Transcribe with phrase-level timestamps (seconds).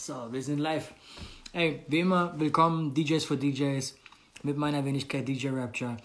[0.00, 0.94] So, wir sind live.
[1.52, 3.98] Ey, wie immer, willkommen DJs for DJs
[4.42, 5.98] mit meiner Wenigkeit DJ Rapture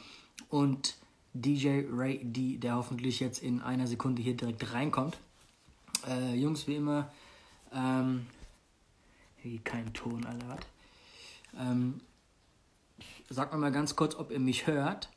[0.49, 0.97] und
[1.33, 5.17] DJ Ray D, der hoffentlich jetzt in einer Sekunde hier direkt reinkommt.
[6.09, 7.09] Äh, Jungs, wie immer,
[7.73, 8.25] ähm,
[9.37, 10.59] hier kein Ton, Alter, was?
[11.57, 12.01] Ähm,
[13.29, 15.07] sagt mir mal ganz kurz, ob ihr mich hört.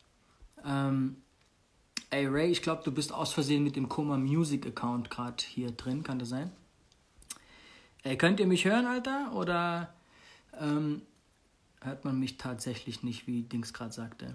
[0.64, 1.16] Ähm,
[2.10, 5.72] ey Ray, ich glaube, du bist aus Versehen mit dem Koma Music Account gerade hier
[5.72, 6.52] drin, kann das sein?
[8.08, 9.32] Ey, könnt ihr mich hören, Alter?
[9.34, 9.92] Oder
[10.58, 11.02] ähm,
[11.82, 14.34] hört man mich tatsächlich nicht, wie Dings gerade sagte?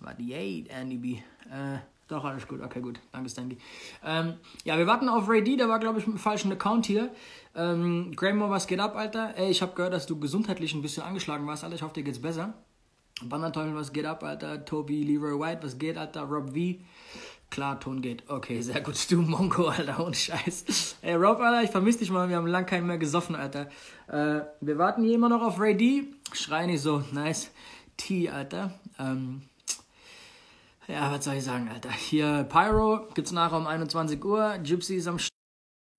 [0.00, 1.12] Warte, yay, Andy B.
[1.14, 1.78] Äh,
[2.08, 2.60] doch, alles gut.
[2.60, 3.00] Okay, gut.
[3.10, 3.56] Danke, Stanley.
[4.04, 5.56] Ähm, ja, wir warten auf Ray D.
[5.56, 7.10] Der war, glaube ich, mit dem falschen Account hier.
[7.54, 9.34] Ähm, Graham, was geht ab, Alter?
[9.38, 11.76] Ey, ich habe gehört, dass du gesundheitlich ein bisschen angeschlagen warst, Alter.
[11.76, 12.52] Ich hoffe, dir geht's besser.
[13.22, 14.62] Bannerteufel, was geht ab, Alter?
[14.66, 16.24] Toby, Leroy White, was geht, Alter?
[16.24, 16.84] Rob V.
[17.50, 18.28] Klar, Ton geht.
[18.28, 19.10] Okay, sehr gut.
[19.10, 20.96] Du Mongo, Alter, ohne Scheiß.
[21.02, 22.28] Ey, Rob, Alter, ich vermisse dich mal.
[22.28, 23.68] Wir haben lang keinen mehr gesoffen, Alter.
[24.08, 26.04] Äh, wir warten hier immer noch auf Ray D.
[26.32, 27.02] Schrei nicht so.
[27.12, 27.50] Nice.
[27.96, 28.78] T, Alter.
[28.98, 29.42] Ähm,
[30.86, 31.90] ja, was soll ich sagen, Alter?
[31.90, 34.58] Hier Pyro gibt's nachher um 21 Uhr.
[34.58, 35.30] Gypsy ist am St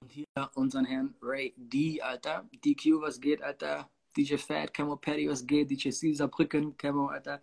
[0.01, 2.45] Und hier unseren Herrn Ray D, Alter.
[2.65, 3.89] DQ, was geht, Alter?
[4.17, 5.69] DJ Fat, Camo Patty, was geht?
[5.69, 7.41] DJ C, Saarbrücken, Camo, Alter.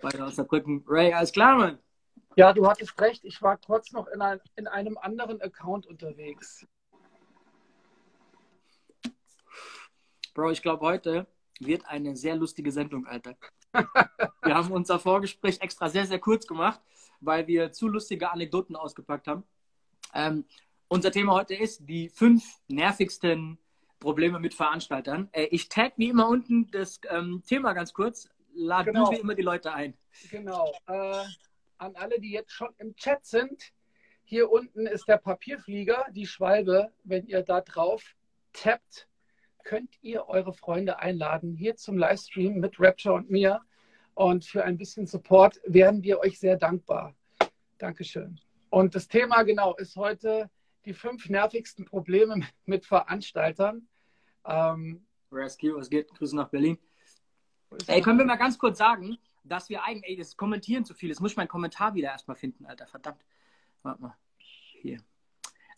[0.00, 0.82] Beide aus Saarbrücken.
[0.88, 1.78] Ray, alles klar, Mann?
[2.38, 3.24] Ja, du hattest recht.
[3.24, 6.64] Ich war kurz noch in, ein, in einem anderen Account unterwegs.
[10.34, 11.26] Bro, ich glaube, heute
[11.58, 13.36] wird eine sehr lustige Sendung, Alter.
[13.72, 16.80] wir haben unser Vorgespräch extra sehr, sehr kurz gemacht,
[17.18, 19.42] weil wir zu lustige Anekdoten ausgepackt haben.
[20.14, 20.44] Ähm,
[20.86, 23.58] unser Thema heute ist die fünf nervigsten
[23.98, 25.28] Probleme mit Veranstaltern.
[25.32, 28.28] Äh, ich tag wie immer unten das ähm, Thema ganz kurz.
[28.54, 29.06] Lad genau.
[29.06, 29.94] du wie immer die Leute ein.
[30.30, 30.72] Genau.
[30.86, 31.24] Äh,
[31.78, 33.72] an alle, die jetzt schon im Chat sind,
[34.24, 36.92] hier unten ist der Papierflieger, die Schwalbe.
[37.02, 38.14] Wenn ihr da drauf
[38.52, 39.08] tappt,
[39.64, 43.62] könnt ihr eure Freunde einladen hier zum Livestream mit Rapture und mir.
[44.12, 47.14] Und für ein bisschen Support wären wir euch sehr dankbar.
[47.78, 48.38] Dankeschön.
[48.68, 50.50] Und das Thema genau ist heute
[50.84, 53.88] die fünf nervigsten Probleme mit Veranstaltern.
[54.44, 56.08] Ähm, Rescue, was geht?
[56.08, 56.78] Grüße nach Berlin.
[57.86, 59.16] Ey, können wir mal ganz kurz sagen,
[59.48, 61.08] dass wir eigentlich, ey, das Kommentieren zu viel.
[61.08, 62.86] Jetzt muss ich meinen Kommentar wieder erstmal finden, Alter.
[62.86, 63.24] Verdammt.
[63.82, 64.16] Warte mal.
[64.36, 64.98] Hier.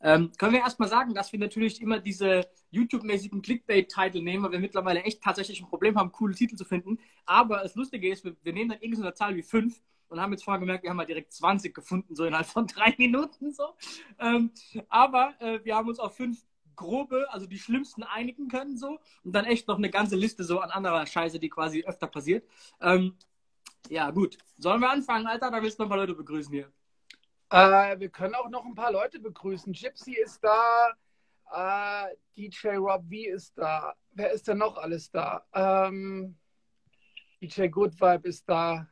[0.02, 4.60] Ähm, können wir erstmal sagen, dass wir natürlich immer diese YouTube-mäßigen Clickbait-Titel nehmen, weil wir
[4.60, 6.98] mittlerweile echt tatsächlich ein Problem haben, coole Titel zu finden.
[7.26, 10.44] Aber das Lustige ist, wir, wir nehmen dann irgendeine Zahl wie 5 und haben jetzt
[10.44, 13.52] vorher gemerkt, wir haben mal direkt 20 gefunden, so innerhalb von drei Minuten.
[13.52, 13.74] So.
[14.18, 14.52] Ähm,
[14.88, 16.42] aber äh, wir haben uns auf fünf
[16.76, 20.60] grobe, also die schlimmsten einigen können so und dann echt noch eine ganze Liste so
[20.60, 22.48] an anderer Scheiße, die quasi öfter passiert.
[22.80, 23.16] Ähm,
[23.88, 24.38] ja, gut.
[24.58, 25.50] Sollen wir anfangen, Alter?
[25.50, 26.72] Da willst du noch ein paar Leute begrüßen hier.
[27.50, 29.72] Äh, wir können auch noch ein paar Leute begrüßen.
[29.72, 30.92] Gypsy ist da,
[31.52, 33.94] äh, DJ Rob V ist da.
[34.12, 35.44] Wer ist denn noch alles da?
[35.52, 36.36] Ähm,
[37.40, 38.86] DJ Good Vibe ist da.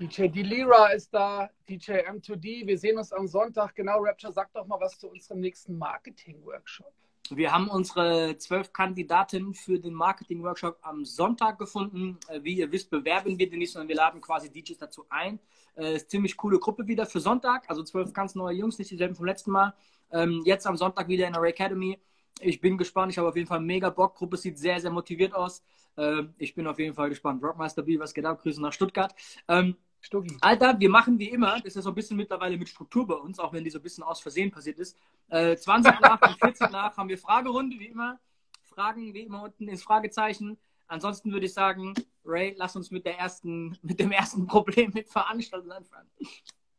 [0.00, 1.50] DJ Delira ist da.
[1.68, 2.66] DJ M2D.
[2.66, 3.74] Wir sehen uns am Sonntag.
[3.74, 6.92] Genau, Rapture, sag doch mal was zu unserem nächsten Marketing-Workshop.
[7.36, 12.18] Wir haben unsere zwölf Kandidatinnen für den Marketing-Workshop am Sonntag gefunden.
[12.28, 15.38] Äh, wie ihr wisst, bewerben wir den nicht, sondern wir laden quasi DJs dazu ein.
[15.76, 17.68] Äh, ist ziemlich coole Gruppe wieder für Sonntag.
[17.68, 19.74] Also zwölf ganz neue Jungs, nicht dieselben vom letzten Mal.
[20.12, 21.98] Ähm, jetzt am Sonntag wieder in der Ray Academy.
[22.40, 23.12] Ich bin gespannt.
[23.12, 24.16] Ich habe auf jeden Fall mega Bock.
[24.16, 25.62] Gruppe sieht sehr, sehr motiviert aus.
[25.96, 27.42] Äh, ich bin auf jeden Fall gespannt.
[27.42, 28.40] Rockmaster B, was geht ab?
[28.42, 29.14] Grüße nach Stuttgart.
[29.48, 30.36] Ähm, Stuggi.
[30.40, 33.14] Alter, wir machen wie immer, das ist ja so ein bisschen mittlerweile mit Struktur bei
[33.14, 34.96] uns, auch wenn die so ein bisschen aus Versehen passiert ist.
[35.28, 38.18] Äh, 20 nach und 40 nach haben wir Fragerunde, wie immer.
[38.62, 40.58] Fragen wie immer unten ins Fragezeichen.
[40.86, 41.94] Ansonsten würde ich sagen,
[42.24, 46.08] Ray, lass uns mit, der ersten, mit dem ersten Problem mit Veranstaltern anfangen.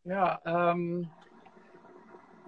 [0.04, 1.10] Ja, ähm,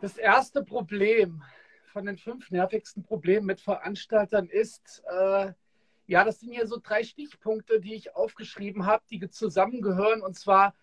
[0.01, 1.43] das erste Problem
[1.91, 5.53] von den fünf nervigsten Problemen mit Veranstaltern ist, äh,
[6.05, 10.21] ja, das sind hier so drei Stichpunkte, die ich aufgeschrieben habe, die zusammengehören.
[10.21, 10.75] Und zwar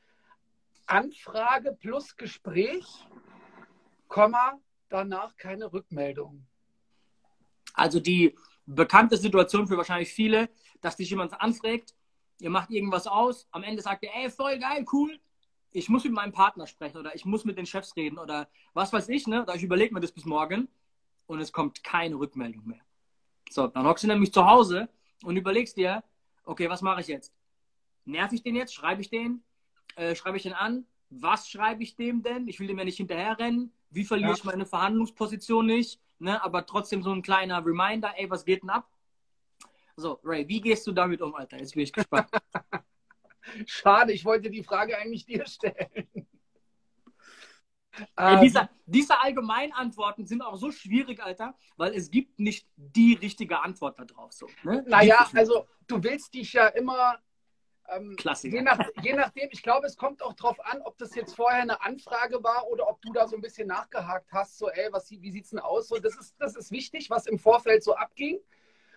[0.86, 2.86] Anfrage plus Gespräch,
[4.08, 4.58] Komma,
[4.88, 6.46] danach keine Rückmeldung.
[7.74, 8.36] Also die
[8.66, 10.48] bekannte Situation für wahrscheinlich viele,
[10.80, 11.94] dass dich jemand anfragt,
[12.40, 15.20] ihr macht irgendwas aus, am Ende sagt er, ey, voll geil, cool,
[15.72, 18.92] ich muss mit meinem Partner sprechen oder ich muss mit den Chefs reden oder was
[18.92, 19.42] weiß ich, ne?
[19.42, 20.68] Oder ich überlege mir das bis morgen
[21.26, 22.80] und es kommt keine Rückmeldung mehr.
[23.50, 24.88] So, dann hockst du nämlich zu Hause
[25.24, 26.02] und überlegst dir,
[26.44, 27.32] okay, was mache ich jetzt?
[28.04, 28.74] Nerv ich den jetzt?
[28.74, 29.42] Schreibe ich den?
[29.96, 30.86] Äh, schreibe ich den an?
[31.10, 32.48] Was schreibe ich dem denn?
[32.48, 33.72] Ich will dem ja nicht hinterherrennen.
[33.90, 34.36] Wie verliere ja.
[34.36, 36.00] ich meine Verhandlungsposition nicht?
[36.18, 36.42] Ne?
[36.42, 38.88] Aber trotzdem so ein kleiner Reminder, ey, was geht denn ab?
[39.96, 41.58] So, Ray, wie gehst du damit um, Alter?
[41.58, 42.28] Jetzt bin ich gespannt.
[43.66, 46.08] Schade, ich wollte die Frage eigentlich dir stellen.
[48.16, 53.60] Ey, diese, diese Allgemeinantworten sind auch so schwierig, Alter, weil es gibt nicht die richtige
[53.60, 54.32] Antwort darauf.
[54.32, 54.84] So, ne?
[54.86, 57.18] Naja, also du willst dich ja immer
[57.90, 58.56] ähm, Klassiker.
[58.56, 61.62] Je, nach, je nachdem, ich glaube, es kommt auch darauf an, ob das jetzt vorher
[61.62, 65.10] eine Anfrage war oder ob du da so ein bisschen nachgehakt hast, so, ey, was,
[65.10, 65.88] wie sieht es denn aus?
[65.88, 68.38] So, das, ist, das ist wichtig, was im Vorfeld so abging.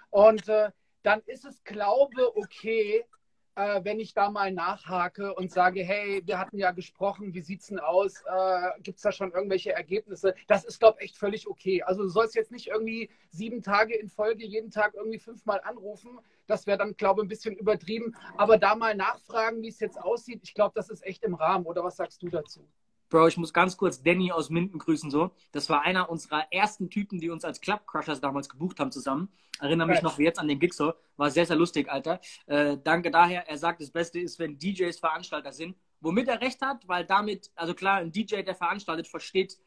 [0.10, 3.06] Und äh, dann ist es, glaube okay,
[3.56, 7.62] äh, wenn ich da mal nachhake und sage, hey, wir hatten ja gesprochen, wie sieht
[7.62, 8.24] es denn aus?
[8.26, 10.34] Äh, Gibt es da schon irgendwelche Ergebnisse?
[10.48, 11.84] Das ist, glaube ich, echt völlig okay.
[11.84, 16.20] Also du sollst jetzt nicht irgendwie sieben Tage in Folge jeden Tag irgendwie fünfmal anrufen.
[16.48, 18.16] Das wäre dann, glaube ich, ein bisschen übertrieben.
[18.38, 21.66] Aber da mal nachfragen, wie es jetzt aussieht, ich glaube, das ist echt im Rahmen.
[21.66, 22.68] Oder was sagst du dazu?
[23.14, 25.12] Bro, ich muss ganz kurz Danny aus Minden grüßen.
[25.12, 25.30] So.
[25.52, 29.30] Das war einer unserer ersten Typen, die uns als Club Crushers damals gebucht haben zusammen.
[29.60, 30.94] Erinnere mich noch wie jetzt an den Gig so.
[31.16, 32.20] War sehr, sehr lustig, Alter.
[32.48, 33.48] Äh, danke daher.
[33.48, 35.78] Er sagt, das Beste ist, wenn DJs Veranstalter sind.
[36.02, 39.60] Womit er recht hat, weil damit, also klar, ein DJ, der veranstaltet, versteht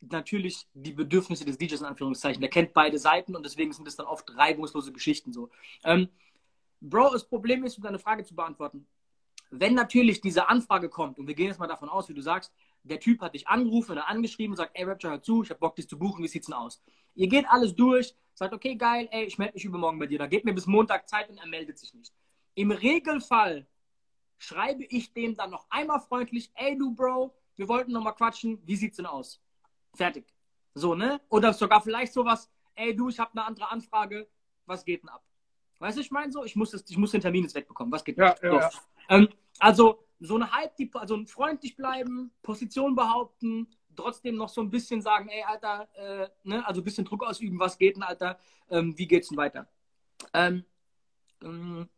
[0.00, 2.40] natürlich die Bedürfnisse des DJs in Anführungszeichen.
[2.40, 5.50] Der kennt beide Seiten und deswegen sind es dann oft reibungslose Geschichten so.
[5.84, 6.08] Ähm,
[6.80, 8.86] Bro, das Problem ist, um deine Frage zu beantworten,
[9.50, 12.52] wenn natürlich diese Anfrage kommt, und wir gehen jetzt mal davon aus, wie du sagst,
[12.86, 15.60] der Typ hat dich angerufen oder angeschrieben und sagt, ey Rapture, hör zu, ich hab
[15.60, 16.82] Bock, dich zu buchen, wie sieht's denn aus?
[17.14, 20.18] Ihr geht alles durch, sagt, okay, geil, ey, ich melde mich übermorgen bei dir.
[20.18, 22.12] Da geht mir bis Montag Zeit und er meldet sich nicht.
[22.54, 23.66] Im Regelfall
[24.38, 28.60] schreibe ich dem dann noch einmal freundlich, ey du Bro, wir wollten noch mal quatschen,
[28.66, 29.40] wie sieht's denn aus?
[29.94, 30.26] Fertig.
[30.74, 31.20] So, ne?
[31.30, 34.28] Oder sogar vielleicht sowas, ey du, ich habe eine andere Anfrage,
[34.66, 35.24] was geht denn ab?
[35.78, 38.04] Weißt du, ich meine so, ich muss, das, ich muss den Termin jetzt wegbekommen, was
[38.04, 38.56] geht ja, ja, so.
[38.56, 38.70] ja.
[39.08, 39.28] Ähm,
[39.58, 45.28] also, so eine Halb, also freundlich bleiben, Position behaupten, trotzdem noch so ein bisschen sagen,
[45.28, 48.38] ey, Alter, äh, ne, also ein bisschen Druck ausüben, was geht denn, Alter,
[48.70, 49.68] ähm, wie geht's denn weiter?
[50.32, 50.64] Ähm,
[51.42, 51.88] ähm,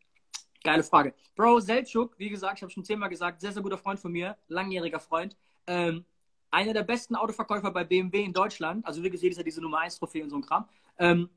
[0.62, 1.14] geile Frage.
[1.34, 4.36] Bro, Seltschuk, wie gesagt, ich habe schon zehnmal gesagt, sehr, sehr guter Freund von mir,
[4.48, 5.36] langjähriger Freund,
[5.66, 6.04] ähm,
[6.50, 9.80] einer der besten Autoverkäufer bei BMW in Deutschland, also wie gesagt, ist ja diese Nummer
[9.80, 10.68] 1 Trophäe und so ein Kram,
[10.98, 11.28] ähm,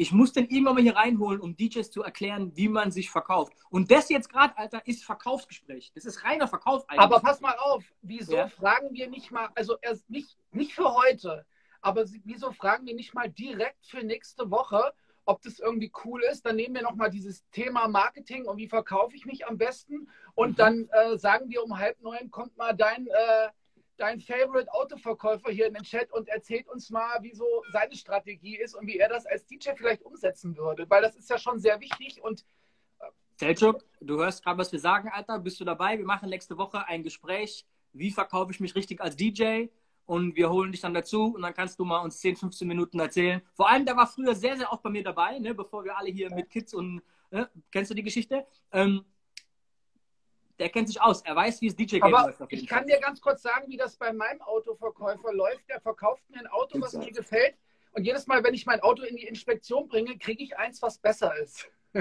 [0.00, 3.52] ich muss den irgendwann mal hier reinholen, um DJs zu erklären, wie man sich verkauft.
[3.68, 5.90] Und das jetzt gerade, Alter, ist Verkaufsgespräch.
[5.92, 7.00] Das ist reiner Verkauf eigentlich.
[7.00, 8.46] Aber pass mal auf, wieso ja?
[8.46, 11.44] fragen wir nicht mal, also erst nicht, nicht für heute,
[11.80, 14.92] aber wieso fragen wir nicht mal direkt für nächste Woche,
[15.24, 16.46] ob das irgendwie cool ist?
[16.46, 20.08] Dann nehmen wir nochmal dieses Thema Marketing und wie verkaufe ich mich am besten.
[20.34, 20.56] Und mhm.
[20.56, 23.48] dann äh, sagen wir um halb neun, kommt mal dein äh,
[23.98, 28.56] dein Favorite Autoverkäufer hier in den Chat und erzählt uns mal, wie so seine Strategie
[28.56, 31.58] ist und wie er das als DJ vielleicht umsetzen würde, weil das ist ja schon
[31.58, 32.44] sehr wichtig und
[33.00, 33.06] äh,
[33.36, 35.38] Selchuk, du hörst gerade, was wir sagen, Alter.
[35.38, 35.98] Bist du dabei?
[35.98, 37.66] Wir machen nächste Woche ein Gespräch.
[37.92, 39.66] Wie verkaufe ich mich richtig als DJ?
[40.06, 42.98] Und wir holen dich dann dazu und dann kannst du mal uns 10, 15 Minuten
[42.98, 43.42] erzählen.
[43.52, 46.08] Vor allem, der war früher sehr, sehr oft bei mir dabei, ne, bevor wir alle
[46.08, 48.46] hier mit Kids und, ne, kennst du die Geschichte?
[48.72, 49.04] Ähm,
[50.58, 51.22] der kennt sich aus.
[51.22, 52.40] Er weiß, wie es DJ-Game läuft.
[52.48, 55.68] ich kann dir ganz kurz sagen, wie das bei meinem Autoverkäufer läuft.
[55.68, 57.56] Der verkauft mir ein Auto, was mir gefällt.
[57.92, 60.98] Und jedes Mal, wenn ich mein Auto in die Inspektion bringe, kriege ich eins, was
[60.98, 61.68] besser ist.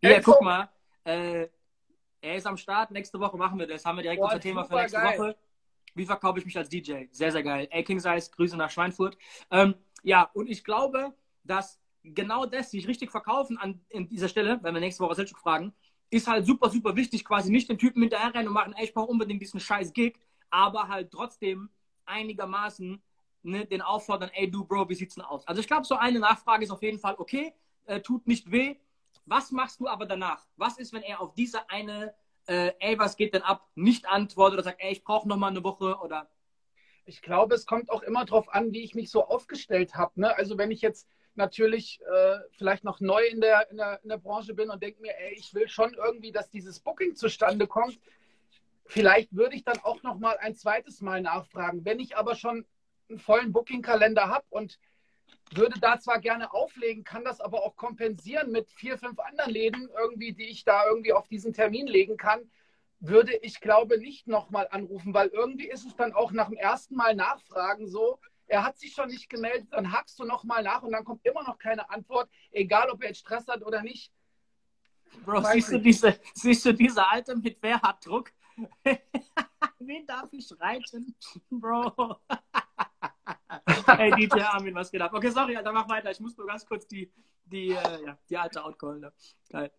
[0.00, 0.70] ja, guck mal.
[1.04, 1.48] Äh,
[2.20, 2.90] er ist am Start.
[2.90, 3.84] Nächste Woche machen wir das.
[3.84, 5.18] Haben wir direkt Boah, unser Thema für nächste geil.
[5.18, 5.36] Woche.
[5.94, 7.06] Wie verkaufe ich mich als DJ?
[7.10, 7.66] Sehr, sehr geil.
[7.70, 9.16] Ey, King Size, Grüße nach Schweinfurt.
[9.50, 14.60] Ähm, ja, und ich glaube, dass genau das, sich richtig verkaufen an in dieser Stelle,
[14.62, 15.74] wenn wir nächste Woche Selchuk fragen,
[16.10, 18.94] ist halt super, super wichtig, quasi nicht den Typen hinterher rennen und machen, ey, ich
[18.94, 20.18] brauche unbedingt diesen scheiß Gig,
[20.50, 21.68] aber halt trotzdem
[22.06, 23.02] einigermaßen
[23.42, 25.46] ne, den auffordern, ey, du, Bro, wie sieht's denn aus?
[25.46, 27.52] Also ich glaube, so eine Nachfrage ist auf jeden Fall okay,
[27.86, 28.76] äh, tut nicht weh.
[29.26, 30.46] Was machst du aber danach?
[30.56, 32.14] Was ist, wenn er auf diese eine,
[32.46, 35.48] äh, ey, was geht denn ab, nicht antwortet oder sagt, ey, ich brauche noch mal
[35.48, 36.28] eine Woche oder
[37.04, 40.20] ich glaube, es kommt auch immer darauf an, wie ich mich so aufgestellt habe.
[40.20, 40.36] Ne?
[40.36, 41.08] Also wenn ich jetzt
[41.38, 45.00] natürlich äh, vielleicht noch neu in der, in der, in der Branche bin und denke
[45.00, 47.98] mir, ey, ich will schon irgendwie, dass dieses Booking zustande kommt.
[48.84, 51.84] Vielleicht würde ich dann auch noch mal ein zweites Mal nachfragen.
[51.84, 52.66] Wenn ich aber schon
[53.08, 54.78] einen vollen Booking-Kalender habe und
[55.52, 59.88] würde da zwar gerne auflegen, kann das aber auch kompensieren mit vier, fünf anderen Läden
[59.98, 62.50] irgendwie, die ich da irgendwie auf diesen Termin legen kann,
[63.00, 66.96] würde ich glaube nicht nochmal anrufen, weil irgendwie ist es dann auch nach dem ersten
[66.96, 70.92] Mal nachfragen so, er hat sich schon nicht gemeldet, dann hackst du nochmal nach und
[70.92, 74.12] dann kommt immer noch keine Antwort, egal ob er jetzt Stress hat oder nicht.
[75.24, 78.32] Bro, siehst du, diese, siehst du diese Alte mit wer hat Druck?
[79.78, 81.14] Wen darf ich reiten?
[81.50, 82.20] Bro.
[83.86, 85.12] hey, DJ Armin, was geht ab?
[85.14, 86.10] Okay, sorry, Alter, mach weiter.
[86.10, 87.10] Ich muss nur ganz kurz die,
[87.44, 89.00] die, äh, ja, die alte outcallen.
[89.00, 89.12] Ne?
[89.50, 89.72] Geil.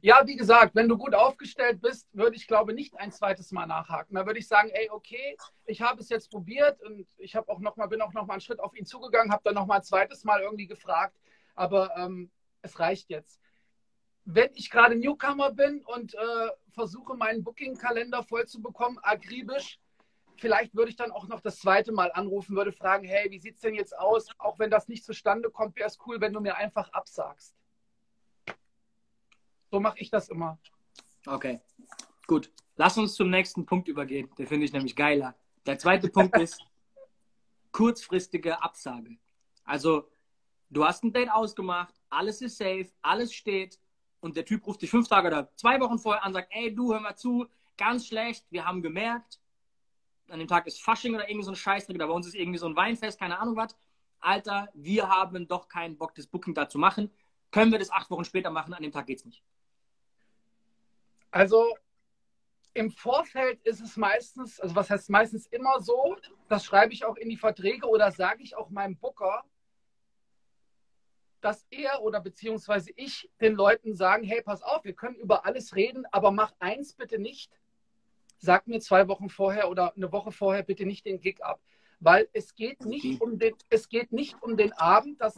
[0.00, 3.66] Ja, wie gesagt, wenn du gut aufgestellt bist, würde ich glaube nicht ein zweites Mal
[3.66, 4.14] nachhaken.
[4.14, 7.58] Da würde ich sagen, ey, okay, ich habe es jetzt probiert und ich habe auch
[7.60, 9.76] noch mal, bin auch noch mal einen Schritt auf ihn zugegangen, habe dann noch mal
[9.76, 11.16] ein zweites Mal irgendwie gefragt,
[11.54, 12.30] aber ähm,
[12.62, 13.40] es reicht jetzt.
[14.24, 18.44] Wenn ich gerade Newcomer bin und äh, versuche, meinen Booking-Kalender voll
[19.02, 19.80] akribisch,
[20.36, 23.56] vielleicht würde ich dann auch noch das zweite Mal anrufen, würde fragen, hey, wie sieht
[23.56, 24.28] es denn jetzt aus?
[24.38, 27.57] Auch wenn das nicht zustande kommt, wäre es cool, wenn du mir einfach absagst.
[29.70, 30.58] So mache ich das immer.
[31.26, 31.60] Okay,
[32.26, 32.50] gut.
[32.76, 34.30] Lass uns zum nächsten Punkt übergehen.
[34.38, 35.34] Den finde ich nämlich geiler.
[35.66, 36.64] Der zweite Punkt ist
[37.72, 39.18] kurzfristige Absage.
[39.64, 40.08] Also,
[40.70, 43.78] du hast ein Date ausgemacht, alles ist safe, alles steht
[44.20, 46.74] und der Typ ruft dich fünf Tage oder zwei Wochen vorher an und sagt, ey,
[46.74, 47.46] du, hör mal zu,
[47.76, 49.40] ganz schlecht, wir haben gemerkt,
[50.28, 52.58] an dem Tag ist Fasching oder irgendwie so ein Scheißdreck, oder bei uns ist irgendwie
[52.58, 53.76] so ein Weinfest, keine Ahnung was.
[54.20, 57.10] Alter, wir haben doch keinen Bock, das Booking da zu machen.
[57.50, 58.74] Können wir das acht Wochen später machen?
[58.74, 59.42] An dem Tag geht's nicht.
[61.30, 61.76] Also
[62.74, 66.16] im Vorfeld ist es meistens, also was heißt meistens immer so,
[66.48, 69.44] das schreibe ich auch in die Verträge oder sage ich auch meinem Booker,
[71.40, 75.74] dass er oder beziehungsweise ich den Leuten sagen, hey, pass auf, wir können über alles
[75.74, 77.58] reden, aber mach eins bitte nicht.
[78.38, 81.60] Sag mir zwei Wochen vorher oder eine Woche vorher bitte nicht den Gig ab.
[82.00, 85.36] Weil es geht nicht um den, es geht nicht um den Abend, dass,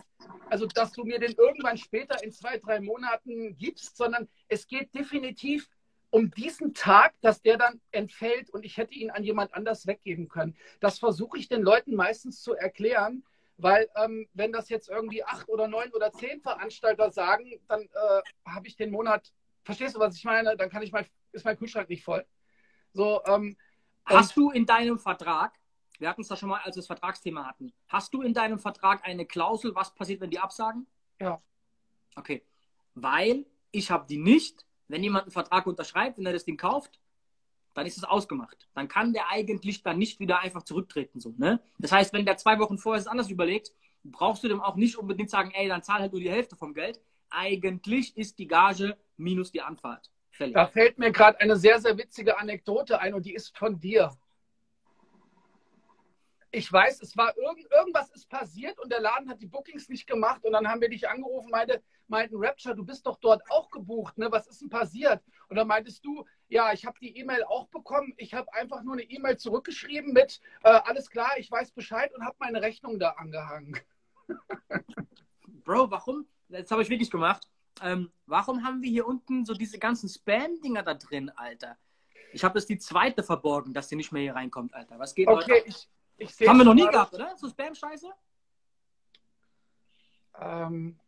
[0.51, 4.95] also dass du mir den irgendwann später in zwei, drei Monaten gibst, sondern es geht
[4.95, 5.69] definitiv
[6.11, 10.29] um diesen Tag, dass der dann entfällt und ich hätte ihn an jemand anders weggeben
[10.29, 10.57] können.
[10.81, 13.25] Das versuche ich den Leuten meistens zu erklären,
[13.57, 18.23] weil ähm, wenn das jetzt irgendwie acht oder neun oder zehn Veranstalter sagen, dann äh,
[18.47, 20.57] habe ich den Monat, verstehst du, was ich meine?
[20.57, 22.27] Dann kann ich mein, ist mein Kühlschrank nicht voll.
[22.93, 23.57] So, ähm,
[24.05, 25.53] hast du in deinem Vertrag,
[26.01, 28.59] wir hatten es da schon mal, als wir das Vertragsthema hatten, hast du in deinem
[28.59, 30.87] Vertrag eine Klausel, was passiert, wenn die absagen?
[31.21, 31.41] Ja.
[32.17, 32.43] Okay.
[32.95, 34.67] Weil ich habe die nicht.
[34.89, 36.99] Wenn jemand einen Vertrag unterschreibt, wenn er das Ding kauft,
[37.75, 38.69] dann ist es ausgemacht.
[38.75, 41.21] Dann kann der eigentlich dann nicht wieder einfach zurücktreten.
[41.21, 41.61] So, ne?
[41.79, 44.97] Das heißt, wenn der zwei Wochen vorher es anders überlegt, brauchst du dem auch nicht
[44.97, 47.01] unbedingt sagen, ey, dann zahl halt nur die Hälfte vom Geld.
[47.29, 50.11] Eigentlich ist die Gage minus die Anfahrt.
[50.31, 50.55] Fällig.
[50.55, 54.11] Da fällt mir gerade eine sehr, sehr witzige Anekdote ein und die ist von dir.
[56.53, 60.07] Ich weiß, es war irgend, irgendwas ist passiert und der Laden hat die Bookings nicht
[60.07, 63.71] gemacht und dann haben wir dich angerufen, meinte, meinten Rapture, du bist doch dort auch
[63.71, 64.33] gebucht, ne?
[64.33, 65.23] Was ist denn passiert?
[65.49, 68.15] Und dann meintest du, ja, ich habe die E-Mail auch bekommen.
[68.17, 72.25] Ich habe einfach nur eine E-Mail zurückgeschrieben mit äh, alles klar, ich weiß Bescheid und
[72.25, 73.79] habe meine Rechnung da angehangen.
[75.65, 76.27] Bro, warum?
[76.49, 77.49] Jetzt habe ich wirklich gemacht.
[77.81, 81.79] Ähm, warum haben wir hier unten so diese ganzen Spam-Dinger da drin, Alter?
[82.33, 84.99] Ich habe das die zweite verborgen, dass die nicht mehr hier reinkommt, Alter.
[84.99, 85.89] Was geht Okay, ich
[86.47, 87.37] Haben wir noch nie gehabt, oder?
[87.37, 88.09] So Spam-Scheiße?
[90.39, 90.99] Ähm,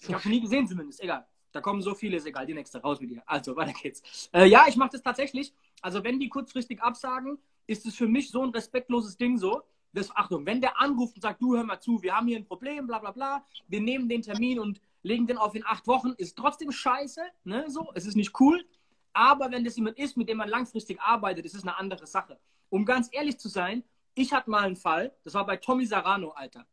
[0.00, 1.00] ich habe nie gesehen zumindest.
[1.02, 1.26] Egal.
[1.52, 2.46] Da kommen so viele, ist egal.
[2.46, 3.22] Die nächste raus mit dir.
[3.26, 4.30] Also, weiter geht's.
[4.32, 5.52] Äh, ja, ich mache das tatsächlich.
[5.80, 9.62] Also, wenn die kurzfristig absagen, ist es für mich so ein respektloses Ding so.
[9.92, 12.46] Das, Achtung, wenn der anruft und sagt, du hör mal zu, wir haben hier ein
[12.46, 16.14] Problem, bla bla bla, wir nehmen den Termin und legen den auf in acht Wochen,
[16.16, 18.64] ist trotzdem scheiße, ne, so, es ist nicht cool.
[19.12, 22.38] Aber wenn das jemand ist, mit dem man langfristig arbeitet, ist es eine andere Sache.
[22.72, 26.30] Um ganz ehrlich zu sein, ich hatte mal einen Fall, das war bei Tommy Sarano,
[26.30, 26.66] Alter.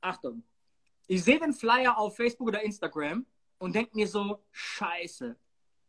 [0.00, 0.42] Achtung,
[1.06, 3.26] ich sehe den Flyer auf Facebook oder Instagram
[3.58, 5.36] und denke mir so, scheiße,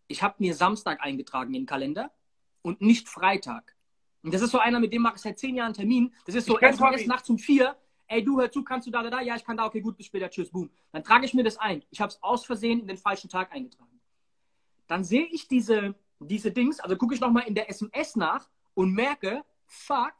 [0.10, 2.12] ich habe mir Samstag eingetragen in den Kalender
[2.62, 3.78] und nicht Freitag.
[4.24, 6.14] Und das ist so einer, mit dem mache ich seit zehn Jahren Termin.
[6.26, 9.02] Das ist so, erst, erst nachts um vier, ey, du hör zu, kannst du da,
[9.02, 9.22] da, da?
[9.22, 10.70] Ja, ich kann da, okay, gut, bis später, tschüss, boom.
[10.92, 11.82] Dann trage ich mir das ein.
[11.92, 14.02] Ich habe es aus Versehen in den falschen Tag eingetragen.
[14.88, 18.94] Dann sehe ich diese, diese Dings, also gucke ich nochmal in der SMS nach und
[18.94, 20.14] merke, fuck,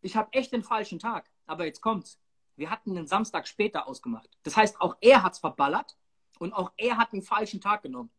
[0.00, 1.30] ich habe echt den falschen Tag.
[1.46, 2.18] Aber jetzt kommt's
[2.58, 4.28] wir hatten einen Samstag später ausgemacht.
[4.42, 5.96] Das heißt, auch er hat es verballert
[6.38, 8.10] und auch er hat einen falschen Tag genommen.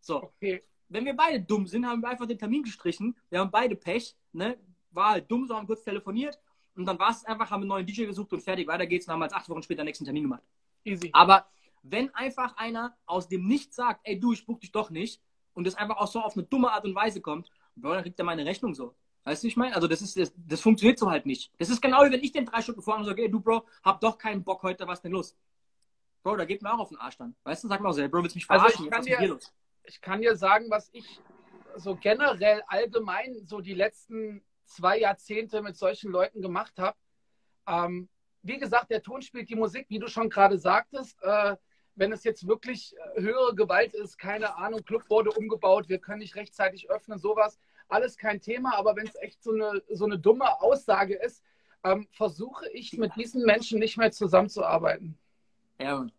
[0.00, 0.24] So.
[0.24, 0.62] Okay.
[0.88, 3.16] Wenn wir beide dumm sind, haben wir einfach den Termin gestrichen.
[3.30, 4.16] Wir haben beide Pech.
[4.32, 4.58] Ne?
[4.90, 6.38] War halt dumm, so haben kurz telefoniert.
[6.76, 8.66] Und dann war es einfach, haben einen neuen DJ gesucht und fertig.
[8.66, 9.06] Weiter geht's.
[9.06, 10.42] Und haben als acht Wochen später den nächsten Termin gemacht.
[10.84, 11.10] Easy.
[11.12, 11.46] Aber
[11.82, 15.22] wenn einfach einer aus dem Nichts sagt, ey du, ich buch dich doch nicht,
[15.54, 18.24] und das einfach auch so auf eine dumme Art und Weise kommt, dann kriegt er
[18.24, 18.94] meine Rechnung so.
[19.24, 19.74] Weißt du, ich meine?
[19.74, 21.50] Also das ist, das, das, funktioniert so halt nicht.
[21.58, 24.00] Das ist genau wie wenn ich den drei Stunden vorher sage, ey, du Bro, hab
[24.00, 25.34] doch keinen Bock heute, was denn los?
[26.22, 27.34] Bro, da geht mir auch auf den Arsch dann.
[27.44, 28.92] Weißt du, sag mal so, Bro, willst du mich verarschen?
[28.92, 29.38] Also ich, kann dir,
[29.84, 31.20] ich kann dir sagen, was ich
[31.76, 36.96] so generell allgemein so die letzten zwei Jahrzehnte mit solchen Leuten gemacht habe.
[37.66, 38.08] Ähm,
[38.42, 41.22] wie gesagt, der Ton spielt die Musik, wie du schon gerade sagtest.
[41.22, 41.56] Äh,
[41.96, 46.20] wenn es jetzt wirklich äh, höhere Gewalt ist, keine Ahnung, Club wurde umgebaut, wir können
[46.20, 47.58] nicht rechtzeitig öffnen, sowas
[47.88, 51.42] alles kein Thema, aber wenn es echt so eine, so eine dumme Aussage ist,
[51.84, 55.18] ähm, versuche ich mit diesen Menschen nicht mehr zusammenzuarbeiten.
[55.78, 56.12] Ja, Mann.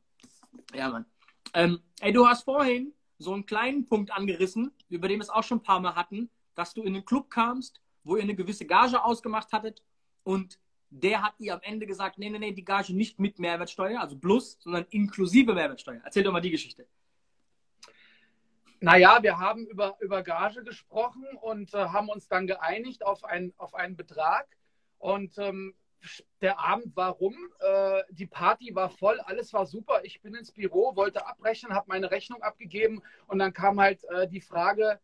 [0.73, 1.05] Ja, Mann.
[1.53, 5.43] Ähm, ey, du hast vorhin so einen kleinen Punkt angerissen, über den wir es auch
[5.43, 8.65] schon ein paar Mal hatten, dass du in den Club kamst, wo ihr eine gewisse
[8.65, 9.81] Gage ausgemacht hattet
[10.23, 13.99] und der hat ihr am Ende gesagt, nee, nee, nee, die Gage nicht mit Mehrwertsteuer,
[13.99, 16.01] also plus, sondern inklusive Mehrwertsteuer.
[16.03, 16.87] Erzähl doch mal die Geschichte.
[18.79, 23.53] Naja, wir haben über, über Gage gesprochen und äh, haben uns dann geeinigt auf, ein,
[23.57, 24.47] auf einen Betrag.
[24.99, 25.73] Und ähm,
[26.41, 30.01] der Abend war rum, äh, die Party war voll, alles war super.
[30.03, 34.27] Ich bin ins Büro, wollte abbrechen, habe meine Rechnung abgegeben und dann kam halt äh,
[34.27, 34.99] die Frage,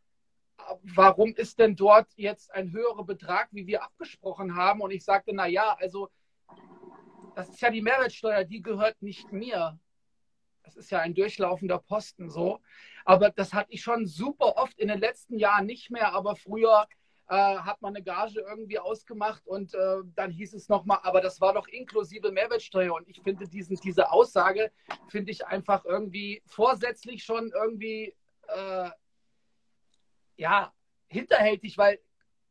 [0.84, 4.82] warum ist denn dort jetzt ein höherer Betrag, wie wir abgesprochen haben?
[4.82, 6.10] Und ich sagte, na ja, also
[7.36, 9.80] das ist ja die Mehrwertsteuer, die gehört nicht mir.
[10.64, 12.60] Das ist ja ein durchlaufender Posten so.
[13.06, 16.88] Aber das hatte ich schon super oft in den letzten Jahren nicht mehr, aber früher
[17.30, 21.40] äh, hat man eine Gage irgendwie ausgemacht und äh, dann hieß es nochmal, aber das
[21.40, 22.94] war doch inklusive Mehrwertsteuer.
[22.94, 24.72] Und ich finde diesen, diese Aussage,
[25.08, 28.14] finde ich einfach irgendwie vorsätzlich schon irgendwie
[28.50, 28.90] äh,
[30.42, 30.74] ja,
[31.08, 32.00] hinterhältig, weil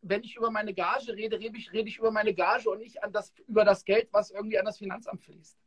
[0.01, 3.03] wenn ich über meine Gage rede, rede ich, rede ich über meine Gage und nicht
[3.03, 5.59] an das, über das Geld, was irgendwie an das Finanzamt fließt.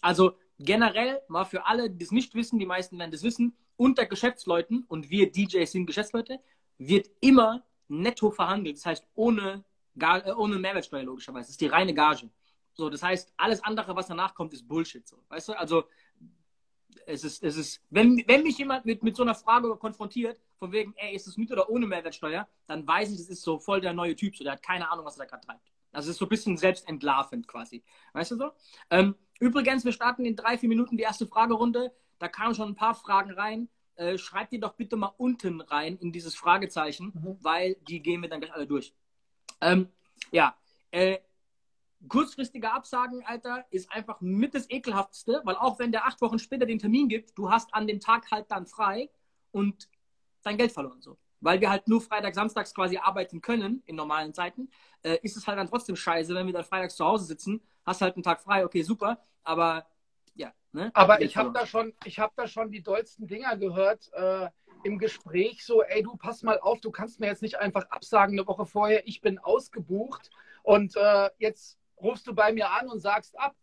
[0.00, 4.06] Also generell mal für alle, die es nicht wissen, die meisten werden das wissen, unter
[4.06, 6.38] Geschäftsleuten, und wir DJs sind Geschäftsleute,
[6.78, 8.76] wird immer netto verhandelt.
[8.76, 9.64] Das heißt, ohne,
[9.98, 11.46] äh, ohne Mehrwertsteuer logischerweise.
[11.46, 12.30] Das ist die reine Gage.
[12.74, 15.06] So, das heißt, alles andere, was danach kommt, ist Bullshit.
[15.06, 15.24] So.
[15.28, 15.52] Weißt du?
[15.54, 15.84] Also,
[17.06, 20.72] es ist, es ist, wenn, wenn mich jemand mit, mit so einer Frage konfrontiert, von
[20.72, 23.80] wegen, ey, ist es mit oder ohne Mehrwertsteuer, dann weiß ich, das ist so voll
[23.80, 25.70] der neue Typ, so der hat keine Ahnung, was er da gerade treibt.
[25.92, 27.82] Also es ist so ein bisschen selbstentlarvend quasi.
[28.12, 28.50] Weißt du so?
[28.90, 31.92] Ähm, übrigens, wir starten in drei, vier Minuten die erste Fragerunde.
[32.18, 33.68] Da kamen schon ein paar Fragen rein.
[33.96, 37.36] Äh, schreibt die doch bitte mal unten rein in dieses Fragezeichen, mhm.
[37.42, 38.92] weil die gehen wir dann gleich alle durch.
[39.60, 39.88] Ähm,
[40.32, 40.56] ja,
[40.90, 41.18] äh,
[42.08, 46.66] kurzfristige Absagen, Alter, ist einfach mit das Ekelhafteste, weil auch wenn der acht Wochen später
[46.66, 49.10] den Termin gibt, du hast an dem Tag halt dann frei
[49.52, 49.88] und
[50.42, 51.00] dein Geld verloren.
[51.00, 51.16] So.
[51.40, 54.70] Weil wir halt nur Freitag, Samstags quasi arbeiten können in normalen Zeiten,
[55.02, 58.00] äh, ist es halt dann trotzdem scheiße, wenn wir dann freitags zu Hause sitzen, hast
[58.00, 59.86] halt einen Tag frei, okay, super, aber
[60.34, 60.52] ja.
[60.72, 60.90] Ne?
[60.94, 64.48] Aber ich habe da schon, ich habe da schon die dollsten Dinger gehört äh,
[64.82, 68.38] im Gespräch, so, ey, du pass mal auf, du kannst mir jetzt nicht einfach absagen
[68.38, 70.30] eine Woche vorher, ich bin ausgebucht
[70.62, 73.56] und äh, jetzt rufst du bei mir an und sagst ab.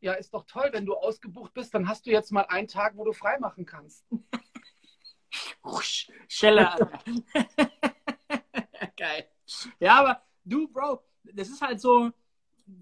[0.00, 2.96] Ja, ist doch toll, wenn du ausgebucht bist, dann hast du jetzt mal einen Tag,
[2.96, 4.06] wo du frei machen kannst.
[6.28, 6.76] Scheller.
[8.96, 9.28] Geil.
[9.78, 12.10] Ja, aber du, Bro, das ist halt so,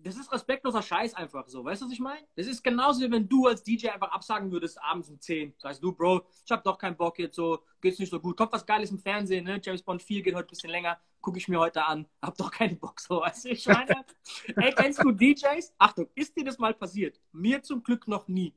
[0.03, 1.64] das ist respektloser Scheiß einfach so.
[1.64, 2.27] Weißt du, was ich meine?
[2.37, 5.55] Das ist genauso, wie wenn du als DJ einfach absagen würdest abends um 10.
[5.59, 8.37] Sagst du, Bro, ich hab doch keinen Bock jetzt so, geht's nicht so gut.
[8.37, 9.61] Kommt was Geiles im Fernsehen, ne?
[9.62, 12.07] James Bond 4 geht heute ein bisschen länger, gucke ich mir heute an.
[12.22, 14.05] Hab doch keinen Bock so, weißt du, ich meine?
[14.57, 15.74] Ey, kennst du DJs?
[15.79, 17.20] Achtung, ist dir das mal passiert?
[17.33, 18.55] Mir zum Glück noch nie.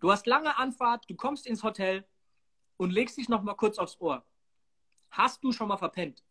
[0.00, 2.06] Du hast lange Anfahrt, du kommst ins Hotel
[2.76, 4.24] und legst dich noch mal kurz aufs Ohr.
[5.10, 6.22] Hast du schon mal verpennt?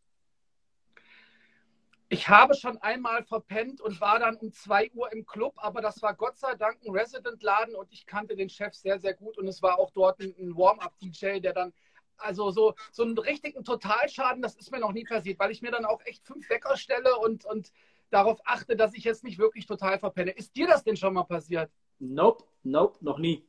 [2.07, 6.03] Ich habe schon einmal verpennt und war dann um 2 Uhr im Club, aber das
[6.03, 9.47] war Gott sei Dank ein Resident-Laden und ich kannte den Chef sehr, sehr gut und
[9.47, 11.73] es war auch dort ein Warm-up-DJ, der dann,
[12.17, 15.71] also so, so einen richtigen Totalschaden, das ist mir noch nie passiert, weil ich mir
[15.71, 17.71] dann auch echt fünf Wecker stelle und, und
[18.11, 20.29] darauf achte, dass ich jetzt nicht wirklich total verpenne.
[20.29, 21.71] Ist dir das denn schon mal passiert?
[21.97, 23.47] Nope, nope, noch nie.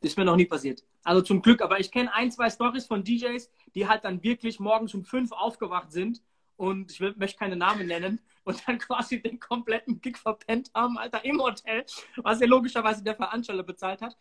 [0.00, 0.82] Ist mir noch nie passiert.
[1.04, 4.58] Also zum Glück, aber ich kenne ein, zwei Stories von DJs, die halt dann wirklich
[4.58, 6.22] morgens um fünf aufgewacht sind
[6.60, 10.98] und ich will, möchte keine Namen nennen und dann quasi den kompletten Gig verpennt haben,
[10.98, 11.86] Alter, im Hotel,
[12.18, 14.14] was ja logischerweise der Veranstalter bezahlt hat.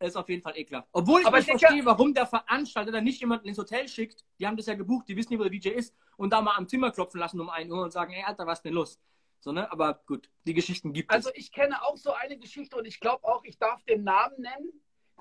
[0.00, 0.88] Ist auf jeden Fall eklar.
[0.92, 4.24] Obwohl ich aber nicht verstehe, warum der Veranstalter dann nicht jemanden ins Hotel schickt.
[4.38, 6.56] Die haben das ja gebucht, die wissen nicht, wo der DJ ist und da mal
[6.56, 8.98] am Zimmer klopfen lassen um 1 Uhr und sagen, ey, Alter, was ist denn los?
[9.40, 9.70] So, ne?
[9.70, 11.16] Aber gut, die Geschichten gibt es.
[11.16, 14.40] Also ich kenne auch so eine Geschichte und ich glaube auch, ich darf den Namen
[14.40, 14.72] nennen.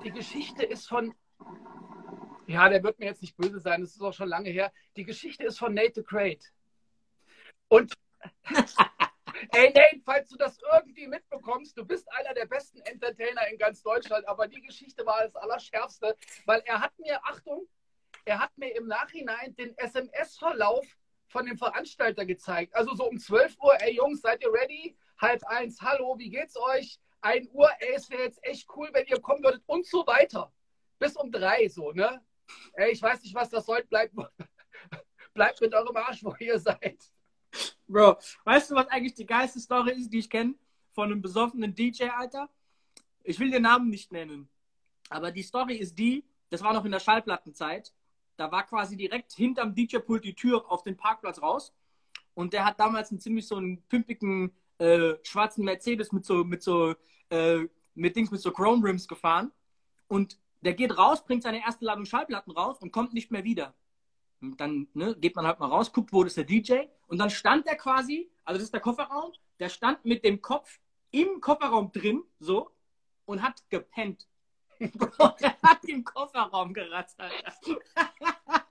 [0.03, 1.13] Die Geschichte ist von
[2.47, 4.71] ja, der wird mir jetzt nicht böse sein, das ist auch schon lange her.
[4.95, 6.51] Die Geschichte ist von Nate the Great.
[7.67, 7.93] Und
[9.51, 13.81] ey Nate, falls du das irgendwie mitbekommst, du bist einer der besten Entertainer in ganz
[13.81, 17.67] Deutschland, aber die Geschichte war das Allerschärfste, weil er hat mir, Achtung,
[18.25, 20.85] er hat mir im Nachhinein den SMS-Verlauf
[21.27, 22.75] von dem Veranstalter gezeigt.
[22.75, 24.95] Also so um 12 Uhr, ey Jungs, seid ihr ready?
[25.17, 26.99] Halb eins, hallo, wie geht's euch?
[27.21, 30.51] 1 Uhr, ey, es wäre jetzt echt cool, wenn ihr kommen würdet und so weiter.
[30.99, 32.21] Bis um drei so, ne?
[32.73, 33.83] Ey, ich weiß nicht, was das soll.
[33.83, 34.15] Bleibt,
[35.33, 36.97] bleibt mit eurem Arsch, wo ihr seid.
[37.87, 40.55] Bro, weißt du, was eigentlich die geilste Story ist, die ich kenne?
[40.93, 42.49] Von einem besoffenen DJ, Alter?
[43.23, 44.49] Ich will den Namen nicht nennen.
[45.09, 47.93] Aber die Story ist die, das war noch in der Schallplattenzeit.
[48.35, 51.73] Da war quasi direkt hinterm DJ-Pult die Tür auf den Parkplatz raus.
[52.33, 56.63] Und der hat damals einen ziemlich so einen pimpigen äh, schwarzen Mercedes mit so, mit
[56.63, 56.95] so,
[57.29, 59.51] äh, mit Dings, mit so Chrome Rims gefahren.
[60.07, 63.73] Und der geht raus, bringt seine erste Ladung Schallplatten raus und kommt nicht mehr wieder.
[64.41, 66.85] Und dann ne, geht man halt mal raus, guckt, wo ist der DJ.
[67.07, 70.79] Und dann stand der quasi, also das ist der Kofferraum, der stand mit dem Kopf
[71.11, 72.71] im Kofferraum drin, so,
[73.25, 74.27] und hat gepennt.
[74.79, 77.53] Bro, der hat im Kofferraum geratzt, Alter.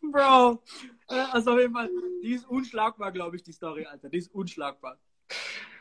[0.00, 0.62] Bro,
[1.08, 1.90] äh, also auf jeden Fall,
[2.22, 4.08] die ist unschlagbar, glaube ich, die Story, Alter.
[4.08, 4.98] Die ist unschlagbar.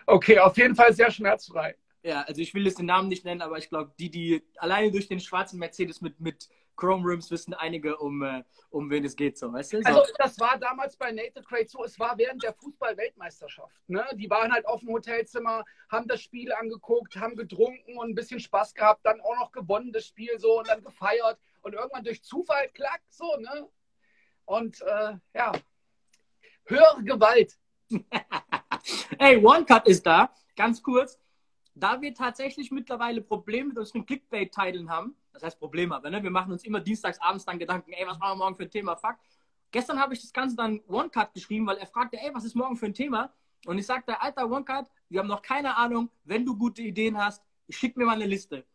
[0.06, 1.78] Okay, auf jeden Fall sehr schmerzfrei.
[2.04, 4.92] Ja, also ich will jetzt den Namen nicht nennen, aber ich glaube, die, die alleine
[4.92, 9.16] durch den schwarzen Mercedes mit, mit Chrome Rims wissen einige, um, äh, um wen es
[9.16, 9.84] geht, so, weißt du?
[9.84, 9.88] So.
[9.88, 13.76] Also das war damals bei Native Crate so, es war während der Fußball-Weltmeisterschaft.
[13.88, 14.04] Ne?
[14.16, 18.40] Die waren halt auf dem Hotelzimmer, haben das Spiel angeguckt, haben getrunken und ein bisschen
[18.40, 22.24] Spaß gehabt, dann auch noch gewonnen das Spiel so und dann gefeiert und irgendwann durch
[22.24, 23.68] Zufall klack so, ne?
[24.46, 25.52] Und äh, ja,
[26.66, 27.60] höhere Gewalt.
[29.20, 31.21] hey, One Cut ist da, ganz kurz.
[31.74, 36.32] Da wir tatsächlich mittlerweile Probleme mit unseren Clickbait-Titeln haben, das heißt Probleme, aber ne, wir
[36.32, 38.96] machen uns immer dienstags abends dann Gedanken, ey, was machen wir morgen für ein Thema?
[38.96, 39.16] Fuck.
[39.72, 42.56] Gestern habe ich das Ganze dann One Cut geschrieben, weil er fragte, ey, was ist
[42.56, 43.34] morgen für ein Thema?
[43.66, 47.18] Und ich sagte, Alter, One Cut, wir haben noch keine Ahnung, wenn du gute Ideen
[47.18, 48.66] hast, schick mir mal eine Liste.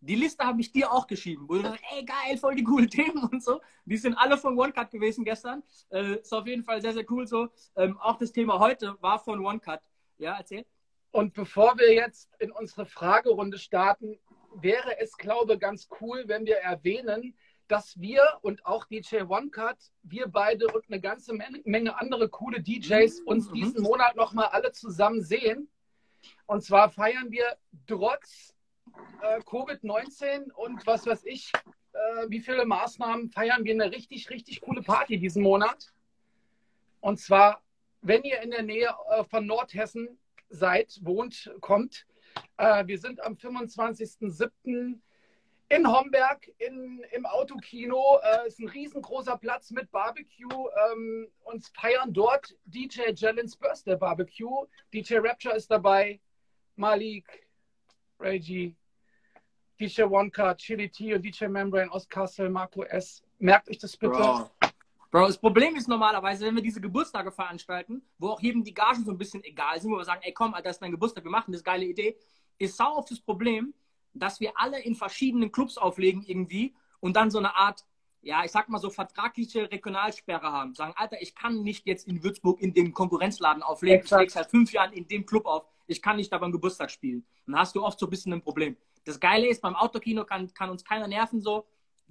[0.00, 2.90] Die Liste habe ich dir auch geschrieben, wo du sagst, ey, geil, voll die coolen
[2.90, 3.60] Themen und so.
[3.84, 5.62] Die sind alle von One Cut gewesen gestern.
[5.90, 7.48] Äh, ist auf jeden Fall sehr, sehr cool so.
[7.76, 9.80] Ähm, auch das Thema heute war von One Cut.
[10.18, 10.66] Ja, erzähl.
[11.12, 14.18] Und bevor wir jetzt in unsere Fragerunde starten,
[14.54, 17.34] wäre es, glaube ich, ganz cool, wenn wir erwähnen,
[17.68, 22.60] dass wir und auch DJ One Cut, wir beide und eine ganze Menge andere coole
[22.60, 23.26] DJs Mhm.
[23.26, 25.68] uns diesen Monat nochmal alle zusammen sehen.
[26.46, 28.54] Und zwar feiern wir trotz
[29.22, 31.52] äh, Covid-19 und was weiß ich,
[31.92, 35.92] äh, wie viele Maßnahmen feiern wir eine richtig, richtig coole Party diesen Monat.
[37.00, 37.62] Und zwar,
[38.00, 40.18] wenn ihr in der Nähe äh, von Nordhessen
[40.52, 42.06] seid, wohnt, kommt.
[42.56, 44.98] Äh, wir sind am 25.07.
[45.68, 48.20] in Homberg in, im Autokino.
[48.22, 50.68] Äh, ist ein riesengroßer Platz mit Barbecue.
[50.92, 54.66] Ähm, und feiern dort DJ Jellens Birthday Barbecue.
[54.92, 56.20] DJ Rapture ist dabei.
[56.76, 57.48] Malik,
[58.18, 58.74] Reggie,
[59.80, 63.22] DJ Wonka, Chili T und DJ Membrane aus Kassel, Marco S.
[63.38, 64.12] Merkt euch das bitte.
[64.12, 64.50] Bro.
[65.12, 69.04] Bro, das Problem ist normalerweise, wenn wir diese Geburtstage veranstalten, wo auch jedem die Gagen
[69.04, 71.22] so ein bisschen egal sind, wo wir sagen, ey komm, Alter, das ist dein Geburtstag,
[71.22, 72.16] wir machen das, geile Idee,
[72.56, 73.74] ist sau oft das Problem,
[74.14, 77.84] dass wir alle in verschiedenen Clubs auflegen irgendwie und dann so eine Art,
[78.22, 80.74] ja, ich sag mal so vertragliche Regionalsperre haben.
[80.74, 84.22] Sagen, Alter, ich kann nicht jetzt in Würzburg in dem Konkurrenzladen auflegen, Exakt.
[84.22, 86.90] ich lege seit fünf Jahren in dem Club auf, ich kann nicht da beim Geburtstag
[86.90, 87.22] spielen.
[87.44, 88.78] Dann hast du oft so ein bisschen ein Problem.
[89.04, 91.66] Das Geile ist, beim Autokino kann, kann uns keiner nerven so.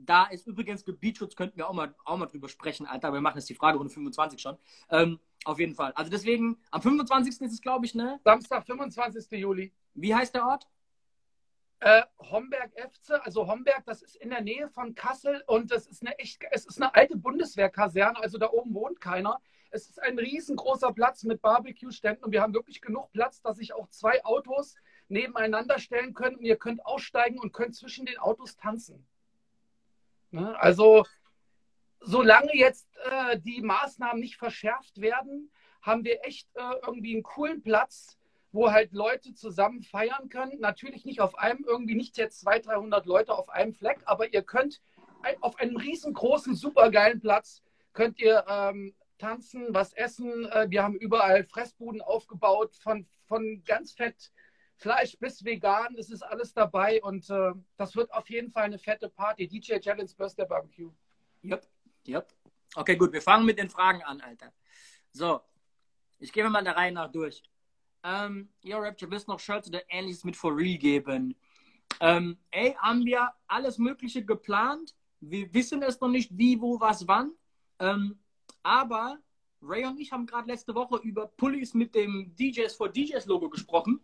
[0.05, 3.13] Da ist übrigens Gebietsschutz, könnten wir auch mal, auch mal drüber sprechen, Alter.
[3.13, 4.57] Wir machen jetzt die Fragerunde 25 schon.
[4.89, 5.91] Ähm, auf jeden Fall.
[5.93, 7.41] Also deswegen, am 25.
[7.41, 8.19] ist es, glaube ich, ne?
[8.23, 9.39] Samstag, 25.
[9.39, 9.73] Juli.
[9.93, 10.67] Wie heißt der Ort?
[11.79, 16.03] Äh, Homberg Efze, also Homberg, das ist in der Nähe von Kassel und das ist
[16.03, 19.41] eine echt, es ist eine alte Bundeswehrkaserne, also da oben wohnt keiner.
[19.71, 23.73] Es ist ein riesengroßer Platz mit Barbecue-Ständen und wir haben wirklich genug Platz, dass sich
[23.73, 24.75] auch zwei Autos
[25.07, 29.07] nebeneinander stellen können und ihr könnt aussteigen und könnt zwischen den Autos tanzen.
[30.31, 30.59] Ne?
[30.59, 31.05] Also
[31.99, 37.61] solange jetzt äh, die Maßnahmen nicht verschärft werden, haben wir echt äh, irgendwie einen coolen
[37.61, 38.17] Platz,
[38.51, 40.59] wo halt Leute zusammen feiern können.
[40.59, 44.43] Natürlich nicht auf einem, irgendwie nicht jetzt 200, 300 Leute auf einem Fleck, aber ihr
[44.43, 44.81] könnt
[45.41, 47.61] auf einem riesengroßen, supergeilen Platz
[47.93, 50.45] könnt ihr ähm, tanzen, was essen.
[50.49, 54.31] Äh, wir haben überall Fressbuden aufgebaut, von, von ganz fett
[54.81, 55.95] Fleisch bis vegan.
[55.95, 59.47] Es ist alles dabei und äh, das wird auf jeden Fall eine fette Party.
[59.47, 60.91] DJ Jellens Birthday Barbecue.
[61.43, 61.67] Yep,
[62.07, 62.33] yep.
[62.75, 64.51] Okay, gut, wir fangen mit den Fragen an, Alter.
[65.11, 65.41] So,
[66.17, 67.43] ich gehe mal der Reihe nach durch.
[68.03, 71.35] Ähm, yo, Rapture, willst du noch Shirts oder ähnliches mit For Real geben?
[71.99, 74.95] Ähm, ey, haben wir alles Mögliche geplant.
[75.19, 77.33] Wir wissen es noch nicht, wie, wo, was, wann.
[77.77, 78.17] Ähm,
[78.63, 79.19] aber
[79.61, 83.47] Ray und ich haben gerade letzte Woche über Pullis mit dem DJs for DJs Logo
[83.47, 84.01] gesprochen.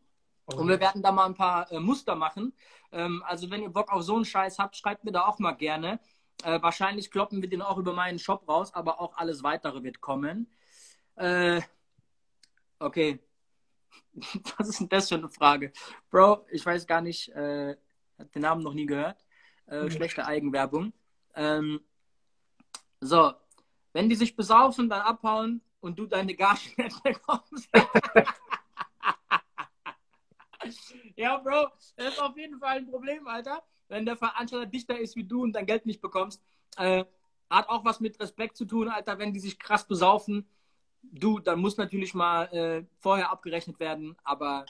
[0.56, 2.54] Und wir werden da mal ein paar äh, Muster machen.
[2.92, 5.52] Ähm, also wenn ihr Bock auf so einen Scheiß habt, schreibt mir da auch mal
[5.52, 6.00] gerne.
[6.44, 10.00] Äh, wahrscheinlich kloppen wir den auch über meinen Shop raus, aber auch alles weitere wird
[10.02, 10.50] kommen.
[11.16, 11.62] Äh,
[12.80, 13.20] okay.
[14.58, 15.74] Was ist denn das für eine Frage?
[16.10, 17.76] Bro, ich weiß gar nicht, äh,
[18.18, 19.24] hab den Namen noch nie gehört.
[19.68, 19.92] Äh, Mhm.
[19.92, 20.94] Schlechte Eigenwerbung.
[21.36, 21.82] Ähm,
[23.02, 23.34] so,
[23.94, 27.70] wenn die sich besaufen, dann abhauen und du deine Gage nicht bekommst.
[31.16, 32.20] ja, Bro, das
[32.78, 33.64] ist auf jeden Fall ein Problem, Alter.
[33.88, 36.42] Wenn der Veranstalter dichter ist wie du und dein Geld nicht bekommst.
[36.78, 37.06] Äh,
[37.50, 40.50] hat auch was mit Respekt zu tun, Alter, wenn die sich krass besaufen.
[41.02, 44.66] Du, dann muss natürlich mal äh, vorher abgerechnet werden, aber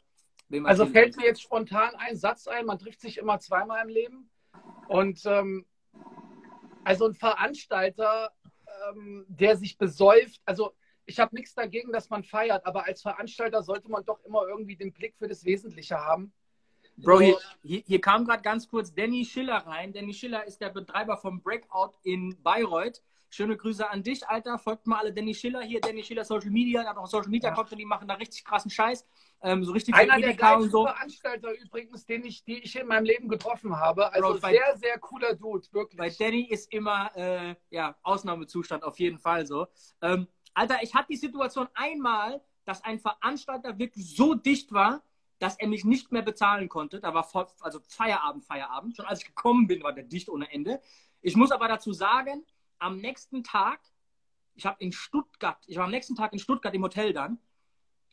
[0.65, 4.29] Also fällt mir jetzt spontan ein Satz ein, man trifft sich immer zweimal im Leben.
[4.87, 5.65] Und ähm,
[6.83, 8.31] also ein Veranstalter,
[8.89, 10.73] ähm, der sich besäuft, also
[11.05, 14.75] ich habe nichts dagegen, dass man feiert, aber als Veranstalter sollte man doch immer irgendwie
[14.75, 16.33] den Blick für das Wesentliche haben.
[16.97, 19.93] Bro, hier, hier, kam gerade ganz kurz Danny Schiller rein.
[19.93, 23.01] Danny Schiller ist der Betreiber vom Breakout in Bayreuth.
[23.29, 24.57] Schöne Grüße an dich, Alter.
[24.57, 25.81] Folgt mal alle Danny Schiller hier.
[25.81, 29.05] Danny Schiller Social Media, hat auch Social Media Content, die machen da richtig krassen Scheiß.
[29.41, 30.85] Ähm, so richtig Einer der geilsten so.
[30.85, 34.11] Veranstalter übrigens, den ich, die ich in meinem Leben getroffen habe.
[34.13, 35.97] Also Bro, sehr, sehr cooler Dude, wirklich.
[35.97, 39.67] Bei Danny ist immer äh, ja, Ausnahmezustand, auf jeden Fall so.
[40.01, 45.03] Ähm, Alter, ich hatte die Situation einmal, dass ein Veranstalter wirklich so dicht war,
[45.39, 46.99] dass er mich nicht mehr bezahlen konnte.
[46.99, 48.95] Da war voll, also Feierabend, Feierabend.
[48.95, 50.81] Schon als ich gekommen bin, war der dicht ohne Ende.
[51.21, 52.45] Ich muss aber dazu sagen,
[52.79, 53.79] am nächsten Tag,
[54.55, 57.39] ich habe in Stuttgart, ich war am nächsten Tag in Stuttgart im Hotel dann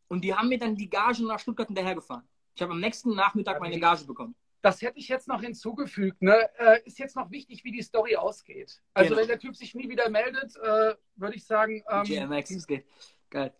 [0.08, 2.26] und die haben mir dann die Gage nach Stuttgart hinterhergefahren.
[2.54, 4.34] Ich habe am nächsten Nachmittag meine Gage bekommen.
[4.62, 6.22] Das hätte ich jetzt noch hinzugefügt.
[6.22, 6.48] Ne?
[6.58, 8.80] Äh, ist jetzt noch wichtig, wie die Story ausgeht.
[8.94, 9.20] Also genau.
[9.20, 11.82] wenn der Typ sich nie wieder meldet, äh, würde ich sagen.
[11.90, 12.87] Ähm, GMX, es geht.
[13.28, 13.52] Geil.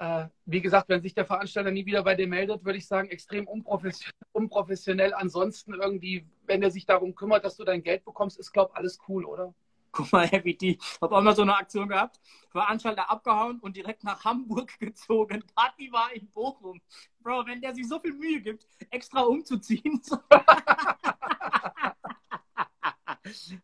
[0.00, 3.10] Äh, wie gesagt, wenn sich der Veranstalter nie wieder bei dir meldet, würde ich sagen,
[3.10, 5.12] extrem unprofessionell, unprofessionell.
[5.12, 8.78] Ansonsten irgendwie, wenn er sich darum kümmert, dass du dein Geld bekommst, ist, glaube ich,
[8.78, 9.54] alles cool, oder?
[9.92, 10.78] Guck mal, Happy D.
[11.02, 12.18] Habe auch mal so eine Aktion gehabt.
[12.48, 15.44] Veranstalter abgehauen und direkt nach Hamburg gezogen.
[15.54, 16.80] Party war in Bochum.
[17.18, 20.00] Bro, wenn der sich so viel Mühe gibt, extra umzuziehen.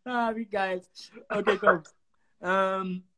[0.04, 0.82] ah, wie geil.
[1.30, 1.82] Okay, komm.
[2.42, 3.08] Ähm,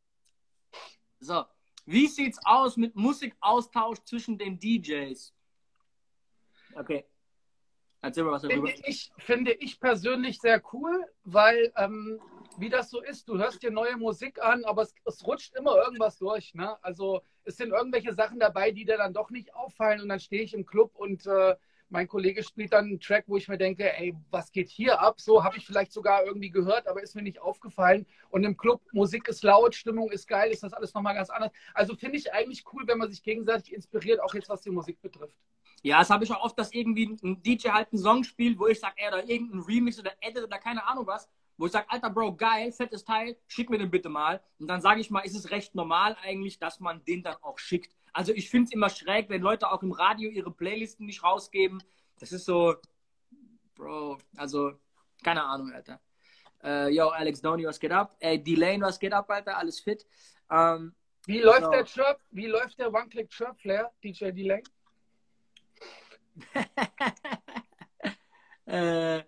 [1.18, 1.44] so.
[1.90, 5.34] Wie sieht's aus mit Musikaustausch zwischen den DJs?
[6.74, 7.06] Okay.
[8.02, 8.68] Erzähl mal was darüber.
[8.68, 12.20] Finde ich, finde ich persönlich sehr cool, weil ähm,
[12.58, 15.76] wie das so ist, du hörst dir neue Musik an, aber es, es rutscht immer
[15.76, 16.52] irgendwas durch.
[16.52, 16.76] Ne?
[16.84, 20.42] Also es sind irgendwelche Sachen dabei, die dir dann doch nicht auffallen und dann stehe
[20.42, 21.56] ich im Club und äh,
[21.90, 25.20] mein Kollege spielt dann einen Track, wo ich mir denke, ey, was geht hier ab?
[25.20, 28.06] So habe ich vielleicht sogar irgendwie gehört, aber ist mir nicht aufgefallen.
[28.30, 31.50] Und im Club, Musik ist laut, Stimmung ist geil, ist das alles nochmal ganz anders.
[31.74, 35.00] Also finde ich eigentlich cool, wenn man sich gegenseitig inspiriert, auch jetzt was die Musik
[35.00, 35.36] betrifft.
[35.82, 38.66] Ja, das habe ich auch oft, dass irgendwie ein DJ halt einen Song spielt, wo
[38.66, 41.88] ich sage, ey, oder irgendein Remix oder Edit oder keine Ahnung was, wo ich sage,
[41.88, 44.42] alter Bro, geil, fettes Teil, schick mir den bitte mal.
[44.58, 47.58] Und dann sage ich mal, ist es recht normal eigentlich, dass man den dann auch
[47.58, 47.92] schickt.
[48.18, 51.80] Also ich finde es immer schräg, wenn Leute auch im Radio ihre Playlisten nicht rausgeben.
[52.18, 52.74] Das ist so,
[53.76, 54.72] Bro, also
[55.22, 56.00] keine Ahnung, Alter.
[56.64, 58.16] Äh, yo, Alex Donny, was geht ab?
[58.18, 59.56] Ey, D-Lane, was geht ab, Alter?
[59.56, 60.04] Alles fit.
[60.50, 61.70] Ähm, wie läuft so.
[61.70, 62.18] der Chirp?
[62.32, 64.64] Wie läuft der One-Click-Chirp-Flair, DJ D-Lane?
[68.66, 69.22] äh,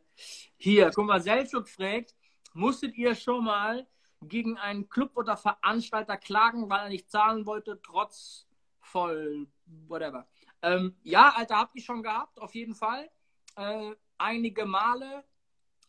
[0.57, 2.17] hier, guck mal, Selchuk fragt,
[2.55, 3.87] musstet ihr schon mal
[4.21, 8.50] gegen einen Club oder Veranstalter klagen, weil er nicht zahlen wollte, trotz
[8.91, 9.47] voll,
[9.89, 10.27] whatever.
[10.63, 13.11] Ähm, ja, Alter, habt ihr schon gehabt, auf jeden Fall.
[13.57, 15.25] Äh, einige Male.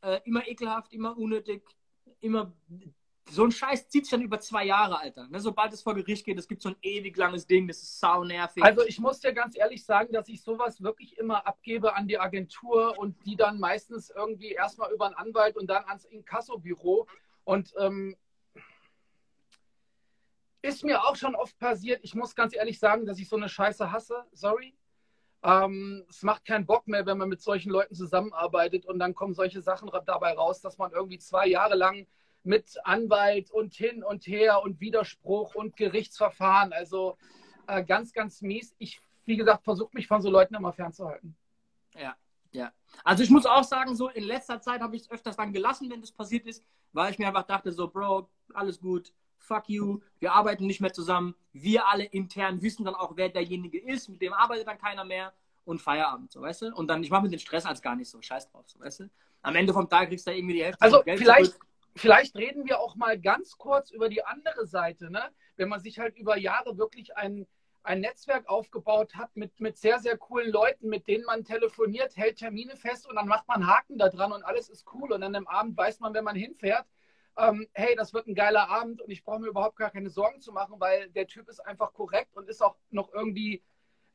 [0.02, 1.64] Äh, immer ekelhaft, immer unnötig,
[2.22, 2.54] immer.
[3.30, 5.28] So ein Scheiß zieht sich dann über zwei Jahre, Alter.
[5.28, 8.00] Ne, sobald es vor Gericht geht, es gibt so ein ewig langes Ding, das ist
[8.00, 8.64] sau nervig.
[8.64, 12.20] Also ich muss dir ganz ehrlich sagen, dass ich sowas wirklich immer abgebe an die
[12.20, 17.08] Agentur und die dann meistens irgendwie erstmal über einen Anwalt und dann ans Inkassobüro.
[17.44, 18.18] Und ähm,
[20.62, 22.00] ist mir auch schon oft passiert.
[22.04, 24.26] Ich muss ganz ehrlich sagen, dass ich so eine Scheiße hasse.
[24.32, 24.76] Sorry.
[25.43, 29.34] Ähm, es macht keinen Bock mehr, wenn man mit solchen Leuten zusammenarbeitet und dann kommen
[29.34, 32.06] solche Sachen dabei raus, dass man irgendwie zwei Jahre lang
[32.43, 37.17] mit Anwalt und hin und her und Widerspruch und Gerichtsverfahren, also
[37.67, 38.76] äh, ganz, ganz mies.
[38.78, 41.36] Ich, wie gesagt, versuche mich von so Leuten immer fernzuhalten.
[41.95, 42.15] Ja,
[42.52, 42.71] ja.
[43.04, 45.89] Also ich muss auch sagen, so in letzter Zeit habe ich es öfters dann gelassen,
[45.89, 49.99] wenn das passiert ist, weil ich mir einfach dachte, so, Bro, alles gut, fuck you,
[50.19, 51.36] wir arbeiten nicht mehr zusammen.
[51.51, 55.34] Wir alle intern wissen dann auch, wer derjenige ist, mit dem arbeitet dann keiner mehr
[55.65, 56.75] und Feierabend, so weißt du?
[56.75, 59.01] Und dann, ich mache mir den Stress als gar nicht so, scheiß drauf, so weißt
[59.01, 59.10] du?
[59.41, 61.65] Am Ende vom Tag kriegst du da irgendwie die Hälfte also vielleicht, zurück.
[61.95, 65.23] vielleicht reden wir auch mal ganz kurz über die andere Seite, ne?
[65.56, 67.47] Wenn man sich halt über Jahre wirklich ein,
[67.84, 72.38] ein Netzwerk aufgebaut hat mit, mit sehr, sehr coolen Leuten, mit denen man telefoniert, hält
[72.38, 75.12] Termine fest und dann macht man Haken da dran und alles ist cool.
[75.12, 76.86] Und dann am Abend weiß man, wenn man hinfährt,
[77.38, 80.41] ähm, hey, das wird ein geiler Abend und ich brauche mir überhaupt gar keine Sorgen
[80.41, 83.63] zu machen, weil der Typ ist einfach korrekt und ist auch noch irgendwie,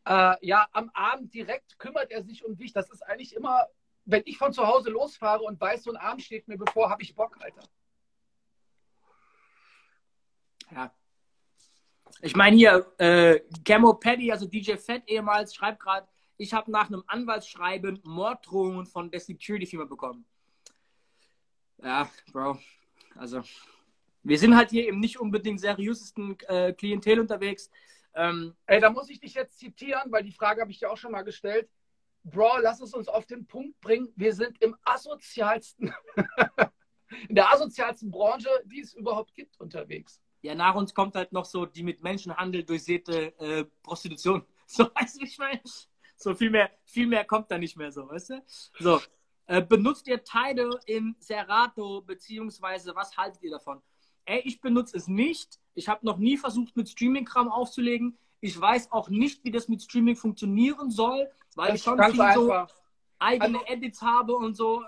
[0.07, 2.73] äh, ja, am Abend direkt kümmert er sich um dich.
[2.73, 3.67] Das ist eigentlich immer,
[4.05, 7.03] wenn ich von zu Hause losfahre und weiß, so ein Abend steht mir bevor, habe
[7.03, 7.63] ich Bock, Alter.
[10.71, 10.93] Ja.
[12.23, 16.89] Ich meine hier, äh, Camo Paddy, also DJ Fett ehemals, schreibt gerade, ich habe nach
[16.89, 20.27] einem Anwaltsschreiben Morddrohungen von der Security-Firma bekommen.
[21.79, 22.59] Ja, Bro,
[23.19, 23.43] also,
[24.23, 27.71] wir sind halt hier eben nicht unbedingt seriösesten äh, Klientel unterwegs.
[28.15, 30.97] Ähm, Ey, da muss ich dich jetzt zitieren, weil die Frage habe ich dir auch
[30.97, 31.69] schon mal gestellt.
[32.25, 34.13] Bro, lass es uns auf den Punkt bringen.
[34.17, 35.95] Wir sind im asozialsten,
[37.29, 40.21] in der asozialsten Branche, die es überhaupt gibt, unterwegs.
[40.43, 44.45] Ja, nach uns kommt halt noch so die mit Menschenhandel durchsäte äh, Prostitution.
[44.69, 45.61] So weißt du, ich meine?
[46.17, 48.43] So viel mehr, viel mehr kommt da nicht mehr so, weißt du?
[48.81, 49.01] So.
[49.47, 53.81] Äh, benutzt ihr Tidal in Serato, beziehungsweise was haltet ihr davon?
[54.25, 55.61] Ey, ich benutze es nicht.
[55.75, 58.19] Ich habe noch nie versucht, mit Streaming-Kram aufzulegen.
[58.41, 62.15] Ich weiß auch nicht, wie das mit Streaming funktionieren soll, weil Das ich schon viel
[62.15, 62.75] so einfach.
[63.21, 64.83] eigene Also- Edits habe und so.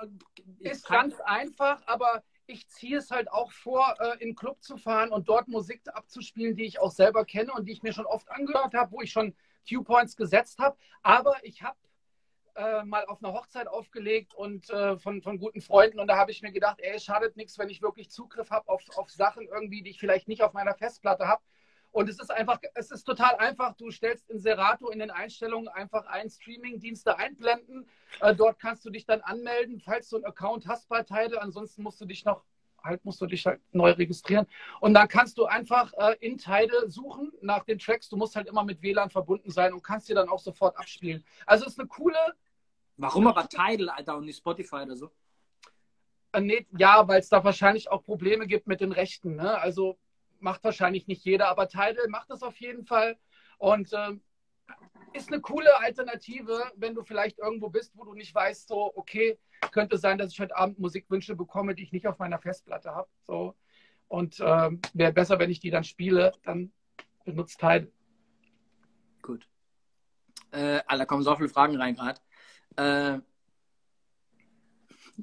[0.59, 4.77] Ist ganz einfach, aber ich ziehe es halt auch vor, äh, in den Club zu
[4.77, 8.07] fahren und dort Musik abzuspielen, die ich auch selber kenne und die ich mir schon
[8.07, 10.77] oft angehört habe, wo ich schon Viewpoints gesetzt habe.
[11.03, 11.77] Aber ich habe
[12.59, 16.33] äh, mal auf einer Hochzeit aufgelegt und äh, von, von guten Freunden und da habe
[16.33, 19.83] ich mir gedacht, ey, schadet nichts, wenn ich wirklich Zugriff habe auf, auf Sachen irgendwie,
[19.83, 21.43] die ich vielleicht nicht auf meiner Festplatte habe.
[21.91, 23.75] Und es ist einfach, es ist total einfach.
[23.75, 27.89] Du stellst in Serato in den Einstellungen einfach einen Streaming-Dienste einblenden.
[28.21, 31.39] Äh, dort kannst du dich dann anmelden, falls du einen Account hast bei Tidal.
[31.39, 32.45] Ansonsten musst du dich noch
[32.85, 34.47] halt musst du dich halt neu registrieren.
[34.81, 38.09] Und dann kannst du einfach äh, in Tidal suchen nach den Tracks.
[38.09, 41.25] Du musst halt immer mit WLAN verbunden sein und kannst dir dann auch sofort abspielen.
[41.47, 42.17] Also es ist eine coole,
[42.99, 45.11] Warum aber Tidal, Alter, und nicht Spotify oder so?
[46.33, 49.37] äh, nee, ja, weil es da wahrscheinlich auch Probleme gibt mit den Rechten.
[49.37, 49.59] Ne?
[49.59, 49.99] Also
[50.41, 53.17] macht wahrscheinlich nicht jeder, aber Tidal macht das auf jeden Fall.
[53.59, 54.23] Und ähm,
[55.15, 59.39] ist eine coole Alternative, wenn du vielleicht irgendwo bist, wo du nicht weißt, so, okay,
[59.73, 63.09] könnte sein, dass ich heute Abend Musikwünsche bekomme, die ich nicht auf meiner Festplatte habe.
[63.23, 63.55] So.
[64.07, 66.73] Und ähm, wäre besser, wenn ich die dann spiele, dann
[67.25, 67.91] benutzt Tidal.
[69.23, 69.49] Gut.
[70.53, 72.21] Äh, Alter, kommen so viele Fragen rein gerade.
[72.79, 73.21] Äh,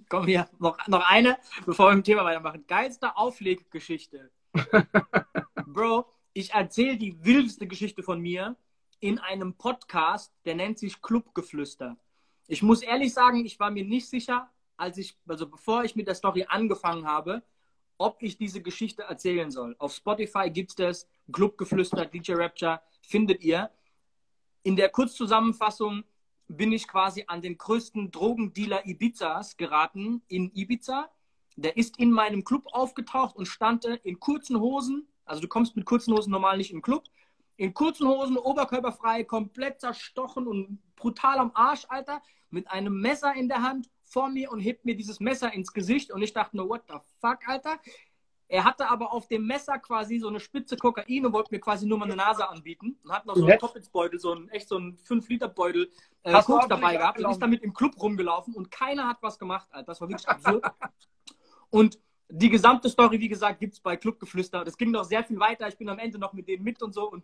[0.09, 2.65] komm hier, noch, noch eine, bevor wir mit dem Thema weitermachen.
[2.67, 4.29] Geilste Aufleggeschichte.
[5.65, 8.57] Bro, ich erzähle die wildeste Geschichte von mir
[8.99, 11.95] in einem Podcast, der nennt sich Clubgeflüster.
[12.47, 16.07] Ich muss ehrlich sagen, ich war mir nicht sicher, als ich, also bevor ich mit
[16.07, 17.41] der Story angefangen habe,
[17.97, 19.77] ob ich diese Geschichte erzählen soll.
[19.79, 23.71] Auf Spotify gibt es das, Clubgeflüster, DJ Rapture, findet ihr.
[24.63, 26.03] In der Kurzzusammenfassung
[26.47, 31.09] bin ich quasi an den größten Drogendealer Ibizas geraten in Ibiza.
[31.55, 35.07] Der ist in meinem Club aufgetaucht und stand in kurzen Hosen.
[35.25, 37.05] Also du kommst mit kurzen Hosen normal nicht im Club.
[37.57, 42.21] In kurzen Hosen, oberkörperfrei, komplett zerstochen und brutal am Arsch, Alter.
[42.49, 46.11] Mit einem Messer in der Hand vor mir und hebt mir dieses Messer ins Gesicht.
[46.11, 47.79] Und ich dachte nur, what the fuck, Alter?
[48.47, 51.87] Er hatte aber auf dem Messer quasi so eine Spitze Kokain und wollte mir quasi
[51.87, 52.99] nur mal eine Nase anbieten.
[53.03, 53.57] Und hat noch so einen.
[53.59, 55.89] Toppitsbeutel, so einen, echt so einen 5-Liter-Beutel
[56.23, 59.39] äh, Hast Koks dabei gehabt und ist damit im Club rumgelaufen und keiner hat was
[59.39, 59.87] gemacht, Alter.
[59.87, 60.63] Das war wirklich absurd.
[61.69, 64.63] und die gesamte Story, wie gesagt, gibt es bei Clubgeflüster.
[64.63, 65.67] Das ging noch sehr viel weiter.
[65.67, 67.09] Ich bin am Ende noch mit denen mit und so.
[67.09, 67.23] Und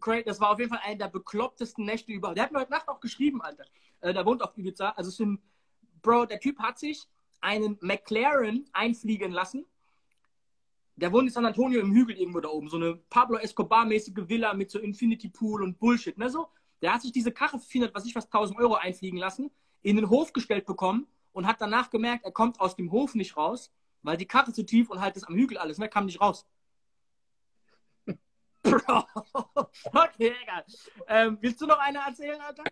[0.00, 2.36] Craig, das war auf jeden Fall eine der beklopptesten Nächte überhaupt.
[2.36, 3.64] Der hat mir heute Nacht auch geschrieben, Alter.
[4.00, 4.90] Äh, der wohnt auf Ibiza.
[4.90, 5.40] Also es sind,
[6.02, 7.06] Bro, der Typ hat sich
[7.40, 9.66] einen McLaren einfliegen lassen.
[10.96, 12.68] Der wohnt in San Antonio im Hügel irgendwo da oben.
[12.68, 16.16] So eine Pablo Escobar-mäßige Villa mit so Infinity Pool und Bullshit.
[16.16, 16.48] Ne, so.
[16.82, 19.50] Der hat sich diese Karre für 400, was ich was, 1000 Euro einfliegen lassen,
[19.82, 23.36] in den Hof gestellt bekommen und hat danach gemerkt, er kommt aus dem Hof nicht
[23.36, 26.20] raus, weil die Karre zu tief und halt das am Hügel alles, ne, kam nicht
[26.20, 26.46] raus.
[28.62, 29.04] Bro.
[29.92, 30.64] Okay, egal.
[31.08, 32.64] Ähm, willst du noch eine erzählen, Alter?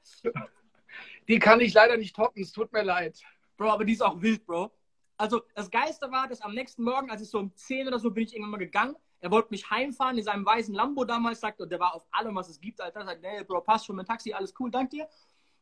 [1.29, 3.21] Die kann ich leider nicht toppen, es tut mir leid.
[3.57, 4.71] Bro, aber die ist auch wild, Bro.
[5.17, 8.11] Also, das Geiste war, dass am nächsten Morgen, als ich so um 10 oder so
[8.11, 11.61] bin ich irgendwann mal gegangen, er wollte mich heimfahren in seinem weißen Lambo damals, sagt,
[11.61, 13.05] und der war auf allem, was es gibt, Alter.
[13.05, 15.09] Sagt, nee, Bro, passt schon mit Taxi, alles cool, dank dir.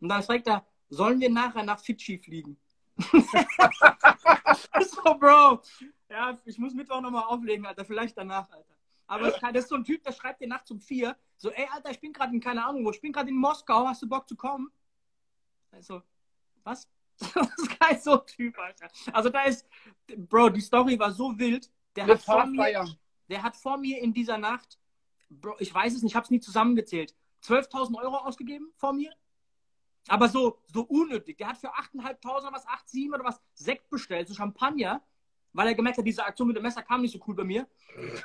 [0.01, 2.57] Und dann fragt er, sollen wir nachher nach Fidschi fliegen?
[4.81, 5.61] so, Bro.
[6.09, 7.85] Ja, ich muss Mittwoch nochmal auflegen, Alter.
[7.85, 8.75] Vielleicht danach, Alter.
[9.07, 11.67] Aber das das ist so ein Typ, der schreibt dir nachts um vier, so, ey,
[11.73, 14.09] Alter, ich bin gerade in keine Ahnung wo, ich bin gerade in Moskau, hast du
[14.09, 14.71] Bock zu kommen?
[15.73, 16.03] Also,
[16.63, 16.89] was?
[17.35, 18.89] das ist kein so Typ, Alter.
[19.13, 19.69] Also da ist,
[20.17, 21.71] Bro, die Story war so wild.
[21.97, 22.87] Der hat, vor mir,
[23.29, 24.79] der hat vor mir in dieser Nacht,
[25.29, 29.13] Bro, ich weiß es nicht, ich habe es nie zusammengezählt, 12.000 Euro ausgegeben vor mir.
[30.09, 31.37] Aber so, so unnötig.
[31.39, 35.03] Der hat für 8.500 oder was, 8, 7 oder was, Sekt bestellt, so Champagner,
[35.53, 37.69] weil er gemerkt hat, diese Aktion mit dem Messer kam nicht so cool bei mir.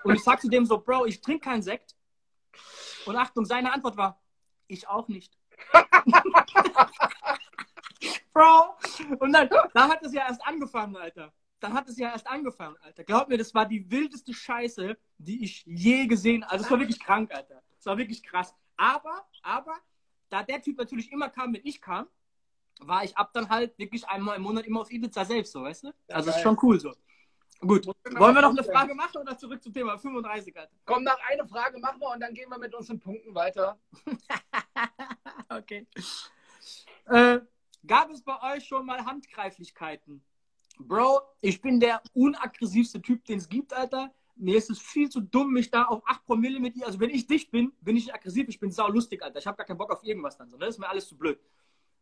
[0.04, 1.96] Und ich sag zu dem so, Bro, ich trinke keinen Sekt.
[3.06, 4.22] Und Achtung, seine Antwort war,
[4.68, 5.38] ich auch nicht.
[8.34, 8.76] Bro.
[9.20, 11.34] Und dann, da hat es ja erst angefangen, Alter.
[11.60, 13.04] Dann hat es ja erst angefangen, Alter.
[13.04, 16.52] Glaub mir, das war die wildeste Scheiße, die ich je gesehen habe.
[16.52, 17.62] Also es war wirklich krank, Alter.
[17.80, 18.54] Es war wirklich krass.
[18.78, 19.76] Aber, aber,
[20.30, 22.08] da der Typ natürlich immer kam, wenn ich kam,
[22.82, 25.86] war ich ab dann halt wirklich einmal im Monat immer auf Ibiza selbst, so, weißt
[25.86, 25.88] du?
[25.88, 26.94] Ja, Also ist schon cool so.
[27.62, 27.88] Gut.
[27.88, 28.64] Wollen wir noch eine.
[28.64, 30.72] Frage machen oder zurück zum Thema 35, Alter?
[30.86, 33.80] Komm, nach eine Frage machen wir und dann gehen wir mit unseren Punkten weiter.
[35.50, 35.88] okay.
[37.06, 37.40] Äh,
[37.88, 40.24] gab es bei euch schon mal Handgreiflichkeiten?
[40.78, 44.14] Bro, ich bin der unaggressivste Typ, den es gibt, Alter.
[44.36, 46.86] mir ist es viel zu dumm, mich da auf 8 Promille mit ihr.
[46.86, 49.40] Also, wenn ich dicht bin, bin ich aggressiv, ich bin sau lustig, Alter.
[49.40, 50.50] Ich habe gar keinen Bock auf irgendwas dann.
[50.50, 50.66] So, ne?
[50.66, 51.40] Das ist mir alles zu blöd.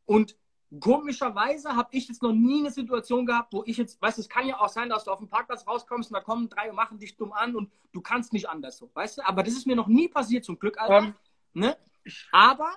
[0.06, 0.36] Und
[0.80, 4.30] komischerweise habe ich jetzt noch nie eine Situation gehabt, wo ich jetzt, weißt du, es
[4.30, 6.76] kann ja auch sein, dass du auf dem Parkplatz rauskommst und da kommen drei und
[6.76, 9.28] machen dich dumm an und du kannst nicht anders so, weißt du?
[9.28, 10.98] Aber das ist mir noch nie passiert, zum Glück, Alter.
[10.98, 11.16] Um, ähm,
[11.54, 11.78] ne?
[12.32, 12.74] Aber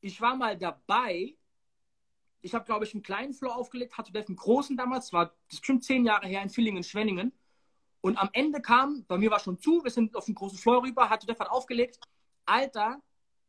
[0.00, 1.36] ich war mal dabei,
[2.40, 5.60] ich habe, glaube ich, einen kleinen Flow aufgelegt, hatte Def einen großen damals, war das
[5.60, 7.32] bestimmt zehn Jahre her in Villingen-Schwenningen.
[8.00, 10.84] Und am Ende kam, bei mir war schon zu, wir sind auf den großen Floor
[10.84, 11.98] rüber, hatte Def hat aufgelegt,
[12.46, 13.02] Alter,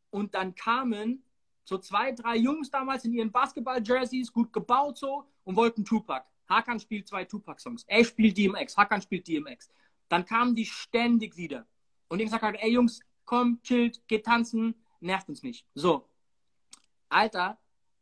[0.10, 1.24] und dann kamen
[1.66, 6.26] so zwei, drei Jungs damals in ihren Basketball-Jerseys, gut gebaut so, und wollten Tupac.
[6.50, 7.84] Hakan spielt zwei Tupac-Songs.
[7.88, 9.70] Er spielt DMX, Hakan spielt DMX.
[10.08, 11.68] Dann kamen die ständig wieder.
[12.08, 15.68] Und ich gesagt habe, ey Jungs, komm, chillt, geht tanzen, nervt uns nicht.
[15.76, 16.10] So.
[17.10, 17.60] Alter,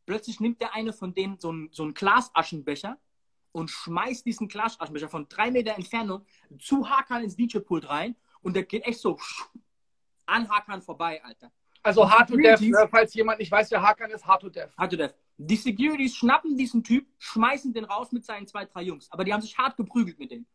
[0.08, 2.98] plötzlich nimmt der eine von denen so einen, so einen Glasaschenbecher
[3.52, 6.26] und schmeißt diesen Glasaschenbecher von drei Meter Entfernung
[6.58, 9.20] zu Hakan ins DJ-Pult rein und der geht echt so
[10.26, 11.52] an Hakan vorbei, Alter.
[11.84, 12.88] Also Hard to Death, ne?
[12.90, 14.76] falls jemand nicht weiß, wer Hakan ist, Hard to Death.
[14.78, 15.14] Hard to Death.
[15.38, 19.12] Die Securities schnappen diesen Typ, schmeißen den raus mit seinen zwei, drei Jungs.
[19.12, 20.48] Aber die haben sich hart geprügelt mit denen.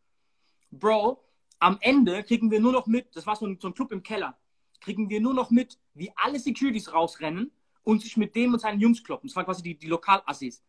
[0.71, 1.23] Bro,
[1.59, 4.03] am Ende kriegen wir nur noch mit, das war so ein, so ein Club im
[4.03, 4.37] Keller,
[4.81, 7.51] kriegen wir nur noch mit, wie alle Securities rausrennen
[7.83, 9.27] und sich mit dem und seinen Jungs kloppen.
[9.27, 10.63] Das waren quasi die, die Lokalassis.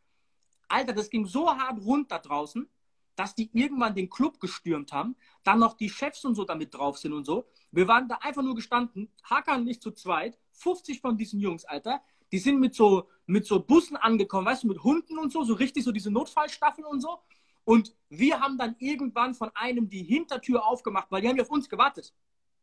[0.69, 2.69] Alter, das ging so hart rund da draußen,
[3.17, 6.99] dass die irgendwann den Club gestürmt haben, dann noch die Chefs und so damit drauf
[6.99, 7.47] sind und so.
[7.71, 12.03] Wir waren da einfach nur gestanden, Hakan nicht zu zweit, 50 von diesen Jungs, Alter,
[12.33, 15.55] die sind mit so, mit so Bussen angekommen, weißt du, mit Hunden und so, so
[15.55, 17.21] richtig so diese Notfallstaffeln und so.
[17.65, 21.51] Und wir haben dann irgendwann von einem die Hintertür aufgemacht, weil die haben ja auf
[21.51, 22.13] uns gewartet.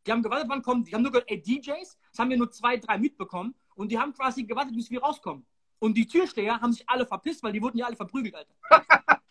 [0.05, 0.93] Die haben gewartet, wann kommen die?
[0.93, 3.55] Haben nur gesagt, ey, DJs, das haben wir nur zwei, drei mitbekommen.
[3.75, 5.45] Und die haben quasi gewartet, bis wir rauskommen.
[5.79, 8.53] Und die Türsteher haben sich alle verpisst, weil die wurden ja alle verprügelt, Alter.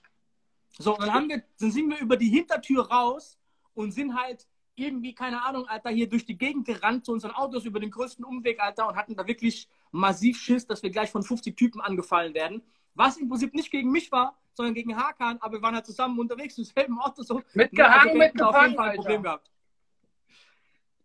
[0.79, 3.39] So, und dann, haben wir, dann sind wir über die Hintertür raus
[3.75, 4.47] und sind halt
[4.77, 8.25] irgendwie, keine Ahnung, Alter, hier durch die Gegend gerannt zu unseren Autos über den größten
[8.25, 12.33] Umweg, Alter, und hatten da wirklich massiv Schiss, dass wir gleich von 50 Typen angefallen
[12.33, 12.63] werden.
[12.95, 16.19] Was im Prinzip nicht gegen mich war, sondern gegen Hakan, aber wir waren halt zusammen
[16.19, 17.23] unterwegs im selben Auto.
[17.23, 17.43] So.
[17.53, 19.51] Mitgehangen, mitgefangen, auf jeden Fall ein Problem gehabt.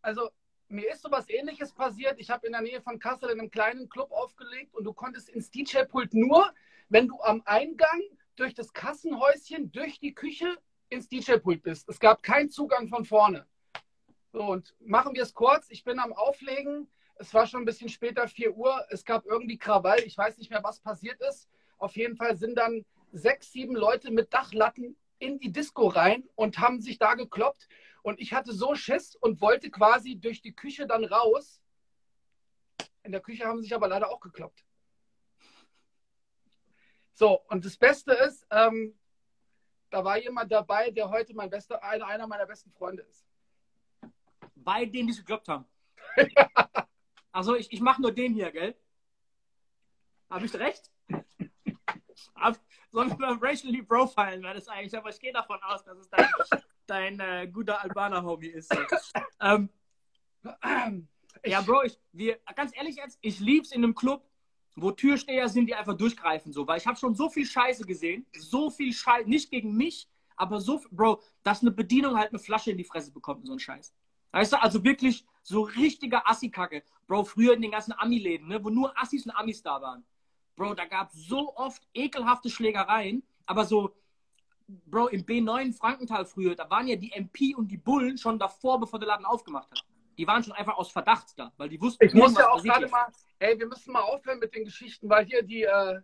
[0.06, 0.30] Also,
[0.68, 2.20] mir ist sowas ähnliches passiert.
[2.20, 5.30] Ich habe in der Nähe von Kassel in einem kleinen Club aufgelegt und du konntest
[5.30, 6.54] ins DJ-Pult nur,
[6.90, 8.04] wenn du am Eingang
[8.36, 11.90] durch das Kassenhäuschen, durch die Küche ins DJ-Pult bist.
[11.90, 13.48] Es gab keinen Zugang von vorne.
[14.32, 15.72] So, und machen wir es kurz.
[15.72, 16.88] Ich bin am Auflegen.
[17.16, 18.86] Es war schon ein bisschen später, 4 Uhr.
[18.92, 20.02] Es gab irgendwie Krawall.
[20.02, 21.50] Ich weiß nicht mehr, was passiert ist.
[21.80, 26.60] Auf jeden Fall sind dann sechs, sieben Leute mit Dachlatten in die Disco rein und
[26.60, 27.68] haben sich da gekloppt.
[28.02, 31.62] Und ich hatte so Schiss und wollte quasi durch die Küche dann raus.
[33.04, 34.64] In der Küche haben sie sich aber leider auch gekloppt.
[37.14, 39.00] So, und das Beste ist, ähm,
[39.90, 43.26] da war jemand dabei, der heute mein bester, einer, einer meiner besten Freunde ist.
[44.56, 45.66] Bei denen, die es gekloppt haben.
[47.32, 48.78] Also ich, ich mache nur den hier, gell?
[50.30, 50.90] Habe ich recht?
[52.42, 52.58] Sollen
[52.96, 56.28] wir racially profilen, weil das eigentlich, aber ich gehe davon aus, dass es dein,
[56.88, 58.76] dein äh, guter Albaner-Homie ist.
[59.42, 59.70] Ähm,
[61.46, 64.26] ja, Bro, ich, wir, ganz ehrlich jetzt, ich lieb's in einem Club,
[64.76, 68.26] wo Türsteher sind, die einfach durchgreifen, so, weil ich habe schon so viel Scheiße gesehen,
[68.38, 72.72] so viel Scheiße, nicht gegen mich, aber so, Bro, dass eine Bedienung halt eine Flasche
[72.72, 73.94] in die Fresse bekommt, so ein Scheiß.
[74.32, 76.84] Weißt du, also wirklich so richtige Assi-Kacke.
[77.08, 80.04] Bro, früher in den ganzen Ami-Läden, ne, wo nur Assis und Amis da waren.
[80.56, 83.96] Bro, da gab es so oft ekelhafte Schlägereien, aber so,
[84.68, 88.80] Bro, im B9 Frankenthal früher, da waren ja die MP und die Bullen schon davor,
[88.80, 89.86] bevor der Laden aufgemacht hat
[90.18, 92.88] die waren schon einfach aus Verdacht da, weil die wussten, ich muss ja auch gerade
[92.88, 93.08] mal,
[93.40, 96.02] ey, wir müssen mal aufhören mit den Geschichten, weil hier die äh,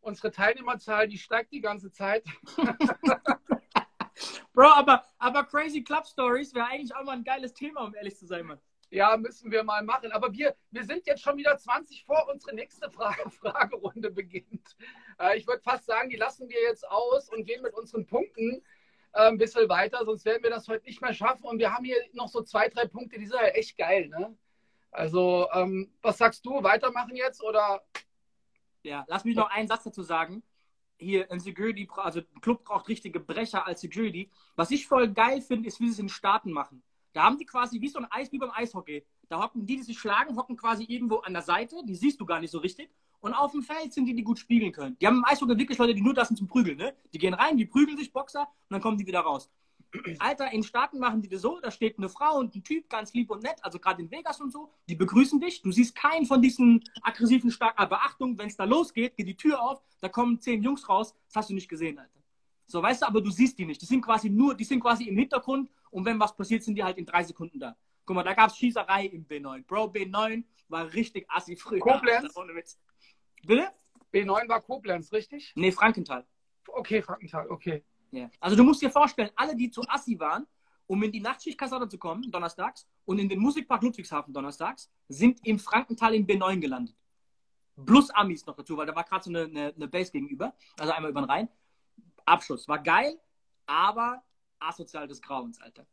[0.00, 2.24] unsere Teilnehmerzahl, die steigt die ganze Zeit.
[4.52, 8.16] Bro, aber, aber Crazy Club Stories wäre eigentlich auch mal ein geiles Thema, um ehrlich
[8.16, 8.60] zu sein, Mann.
[8.92, 10.12] Ja, müssen wir mal machen.
[10.12, 14.76] Aber wir, wir sind jetzt schon wieder 20 vor unsere nächste Frage, Fragerunde beginnt.
[15.18, 18.62] Äh, ich würde fast sagen, die lassen wir jetzt aus und gehen mit unseren Punkten
[19.14, 21.46] äh, ein bisschen weiter, sonst werden wir das heute nicht mehr schaffen.
[21.46, 24.08] Und wir haben hier noch so zwei, drei Punkte, die sind ja echt geil.
[24.08, 24.36] Ne?
[24.90, 26.62] Also, ähm, was sagst du?
[26.62, 27.82] Weitermachen jetzt oder?
[28.82, 30.42] Ja, lass mich noch einen Satz dazu sagen.
[30.98, 34.30] Hier, ein Security, also ein Club braucht richtige Brecher als Security.
[34.54, 36.82] Was ich voll geil finde, ist, wie sie es in Staaten machen.
[37.12, 39.04] Da haben die quasi wie so ein Eis, wie beim Eishockey.
[39.28, 42.26] Da hocken die, die sich schlagen, hocken quasi irgendwo an der Seite, die siehst du
[42.26, 42.90] gar nicht so richtig.
[43.20, 44.96] Und auf dem Feld sind die, die gut spiegeln können.
[45.00, 46.76] Die haben im Eishockey wirklich Leute, die nur das sind zum Prügeln.
[46.76, 46.94] Ne?
[47.12, 49.48] Die gehen rein, die prügeln sich Boxer und dann kommen die wieder raus.
[50.18, 53.12] Alter, in Staaten machen die das so, da steht eine Frau und ein Typ, ganz
[53.12, 55.62] lieb und nett, also gerade in Vegas und so, die begrüßen dich.
[55.62, 59.36] Du siehst keinen von diesen aggressiven Stark, aber Achtung, wenn es da losgeht, geht die
[59.36, 62.21] Tür auf, da kommen zehn Jungs raus, das hast du nicht gesehen, Alter.
[62.66, 63.80] So, weißt du, aber du siehst die nicht.
[63.80, 66.84] Die sind quasi nur, die sind quasi im Hintergrund und wenn was passiert, sind die
[66.84, 67.76] halt in drei Sekunden da.
[68.04, 69.64] Guck mal, da gab es Schießerei im B9.
[69.64, 71.80] Bro, B9 war richtig assi früher.
[71.80, 72.32] Koblenz?
[72.36, 72.78] Ohne Witz.
[73.44, 73.70] Bitte?
[74.12, 75.52] B9 war Koblenz, richtig?
[75.54, 76.26] Nee, Frankenthal.
[76.66, 77.84] Okay, Frankenthal, okay.
[78.10, 78.30] Ja.
[78.40, 80.46] Also du musst dir vorstellen, alle, die zu assi waren,
[80.86, 85.58] um in die Nachtschichtkaserne zu kommen, donnerstags, und in den Musikpark Ludwigshafen donnerstags, sind im
[85.58, 86.96] Frankenthal in B9 gelandet.
[87.86, 90.54] Plus Amis noch dazu, weil da war gerade so eine, eine, eine Base gegenüber.
[90.78, 91.48] Also einmal über den Rhein.
[92.26, 92.68] Abschluss.
[92.68, 93.20] War geil,
[93.66, 94.22] aber
[94.58, 95.86] asozial des Grauens, Alter.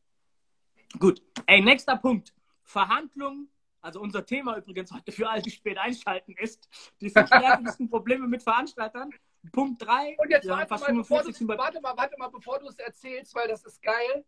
[0.98, 1.22] Gut.
[1.46, 2.34] Ey, nächster Punkt.
[2.64, 3.50] Verhandlungen.
[3.82, 6.68] Also unser Thema übrigens heute für alle, die spät einschalten, ist
[7.00, 9.10] die nervigsten Probleme mit Veranstaltern.
[9.54, 10.18] Punkt 3.
[10.20, 13.64] Und jetzt warte mal, bevor warte mal, warte mal, bevor du es erzählst, weil das
[13.64, 14.26] ist geil.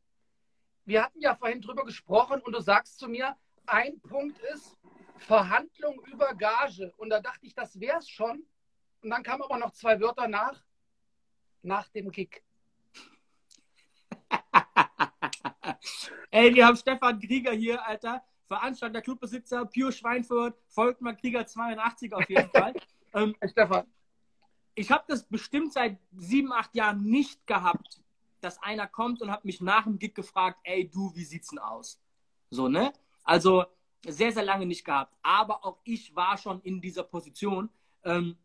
[0.85, 3.35] Wir hatten ja vorhin drüber gesprochen und du sagst zu mir,
[3.65, 4.77] ein Punkt ist
[5.17, 6.93] Verhandlung über Gage.
[6.97, 8.45] Und da dachte ich, das wäre es schon.
[9.03, 10.63] Und dann kamen aber noch zwei Wörter nach.
[11.64, 12.43] Nach dem Gig.
[16.32, 18.24] Ey, wir haben Stefan Krieger hier, Alter.
[18.47, 22.74] Veranstalter, Clubbesitzer, Pure Schweinfurt, Volkmar Krieger 82 auf jeden Fall.
[23.14, 23.86] ähm, Stefan.
[24.76, 28.01] Ich habe das bestimmt seit sieben, acht Jahren nicht gehabt,
[28.41, 31.59] dass einer kommt und hat mich nach dem Gig gefragt, ey du, wie sieht's denn
[31.59, 32.01] aus?
[32.49, 32.91] So, ne?
[33.24, 33.66] Also
[34.05, 35.16] sehr, sehr lange nicht gehabt.
[35.22, 37.70] Aber auch ich war schon in dieser Position.
[38.03, 38.36] Ähm,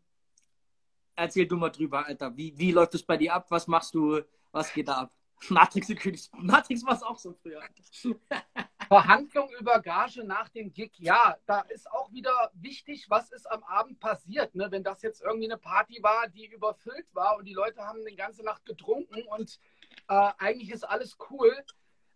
[1.17, 2.35] erzähl du mal drüber, Alter.
[2.37, 3.47] Wie, wie läuft es bei dir ab?
[3.49, 4.21] Was machst du?
[4.51, 5.13] Was geht da ab?
[5.49, 6.29] Matrix Security.
[6.33, 7.61] Matrix war es auch so früher.
[8.87, 10.93] Verhandlung über Gage nach dem Gig.
[10.97, 14.55] Ja, da ist auch wieder wichtig, was ist am Abend passiert.
[14.55, 14.67] Ne?
[14.71, 18.15] Wenn das jetzt irgendwie eine Party war, die überfüllt war und die Leute haben die
[18.15, 19.59] ganze Nacht getrunken und
[20.07, 21.53] äh, eigentlich ist alles cool.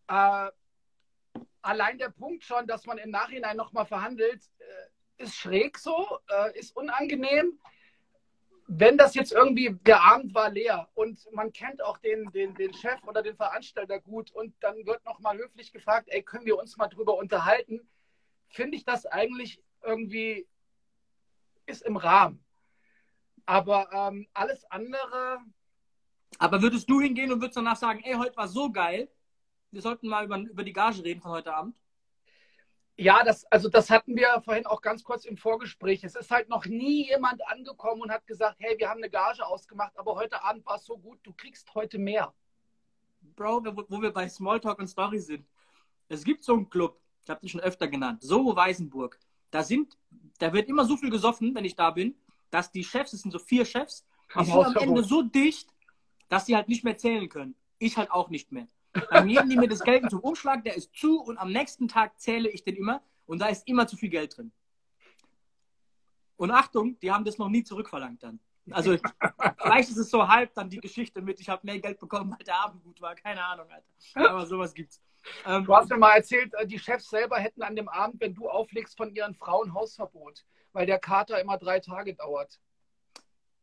[0.08, 0.50] Äh,
[1.62, 6.58] allein der Punkt schon, dass man im Nachhinein nochmal verhandelt, äh, ist schräg so, äh,
[6.58, 7.60] ist unangenehm
[8.74, 12.74] wenn das jetzt irgendwie, der Abend war leer und man kennt auch den, den, den
[12.74, 16.78] Chef oder den Veranstalter gut und dann wird nochmal höflich gefragt, ey, können wir uns
[16.78, 17.82] mal drüber unterhalten,
[18.48, 20.48] finde ich das eigentlich irgendwie
[21.66, 22.46] ist im Rahmen.
[23.46, 25.40] Aber ähm, alles andere.
[26.40, 29.12] Aber würdest du hingehen und würdest danach sagen, ey, heute war so geil,
[29.72, 31.76] wir sollten mal über, über die Gage reden von heute Abend?
[33.02, 36.04] Ja, das, also das hatten wir vorhin auch ganz kurz im Vorgespräch.
[36.04, 39.44] Es ist halt noch nie jemand angekommen und hat gesagt, hey, wir haben eine Gage
[39.44, 42.32] ausgemacht, aber heute Abend war es so gut, du kriegst heute mehr.
[43.36, 45.48] Bro, wo wir bei Smalltalk und Story sind.
[46.10, 49.18] Es gibt so einen Club, ich habe den schon öfter genannt, so Weißenburg.
[49.50, 49.98] Da sind,
[50.38, 52.14] da wird immer so viel gesoffen, wenn ich da bin,
[52.52, 54.06] dass die Chefs, es sind so vier Chefs,
[54.40, 55.74] die sind am Ende so dicht,
[56.30, 57.56] dass sie halt nicht mehr zählen können.
[57.80, 58.68] Ich halt auch nicht mehr.
[59.10, 62.20] Dann geben die mir das Geld zum Umschlag, der ist zu und am nächsten Tag
[62.20, 64.52] zähle ich den immer und da ist immer zu viel Geld drin.
[66.36, 68.40] Und Achtung, die haben das noch nie zurückverlangt dann.
[68.70, 68.98] Also
[69.62, 72.46] vielleicht ist es so halb dann die Geschichte mit, ich habe mehr Geld bekommen, weil
[72.46, 73.16] der Abend gut war.
[73.16, 74.30] Keine Ahnung, Alter.
[74.30, 75.02] Aber sowas gibt's.
[75.46, 78.34] Ähm, du hast mir mal erzählt, äh, die Chefs selber hätten an dem Abend, wenn
[78.34, 82.60] du auflegst, von ihren Frauen Hausverbot, weil der Kater immer drei Tage dauert.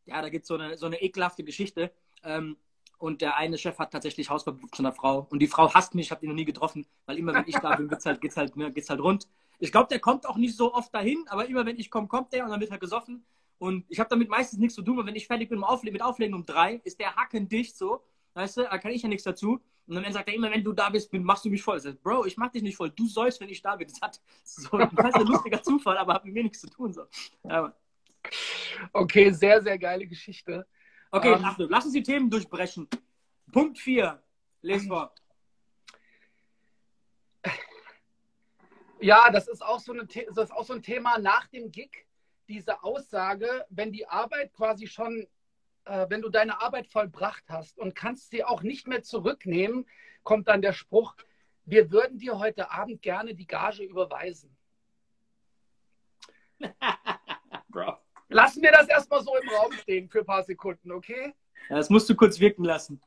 [0.05, 1.93] Ja, da gibt es so eine, so eine ekelhafte Geschichte.
[2.23, 2.57] Ähm,
[2.99, 5.27] und der eine Chef hat tatsächlich Hausverbot von der Frau.
[5.31, 7.57] Und die Frau hasst mich, ich habe die noch nie getroffen, weil immer wenn ich
[7.57, 9.29] da bin, geht's halt, geht's halt, ne, geht's halt rund.
[9.61, 12.33] Ich glaube, der kommt auch nicht so oft dahin, aber immer wenn ich komme, kommt
[12.33, 13.25] der und dann wird er gesoffen.
[13.59, 15.95] Und ich habe damit meistens nichts zu tun, weil wenn ich fertig bin mit Auflegen,
[15.95, 18.03] mit Auflegen um drei, ist der Hacken dicht so.
[18.35, 19.61] Weißt du, da kann ich ja nichts dazu.
[19.89, 21.79] Und dann sagt er immer, wenn du da bist, machst du mich voll.
[21.79, 22.91] Ich sag, Bro, ich mach dich nicht voll.
[22.91, 23.89] Du sollst, wenn ich da bin.
[23.89, 26.93] Das hat so ein lustiger Zufall, aber hat mit mir nichts zu tun.
[26.93, 27.05] So.
[27.43, 27.75] Ja,
[28.93, 30.67] okay, sehr, sehr geile Geschichte.
[31.11, 32.89] Okay, um, ähm, Achtung, lass uns die Themen durchbrechen.
[33.53, 34.23] Punkt 4.
[34.63, 35.15] Les vor.
[39.01, 42.07] Ja, das ist, auch so eine, das ist auch so ein Thema nach dem Gig,
[42.49, 45.29] diese Aussage, wenn die Arbeit quasi schon,
[45.85, 49.87] äh, wenn du deine Arbeit vollbracht hast und kannst sie auch nicht mehr zurücknehmen,
[50.25, 51.15] kommt dann der Spruch,
[51.65, 54.57] wir würden dir heute Abend gerne die Gage überweisen.
[57.69, 57.99] Bro.
[58.29, 61.35] Lassen wir das erstmal so im Raum stehen für ein paar Sekunden, okay?
[61.71, 63.01] Ja, das musst du kurz wirken lassen.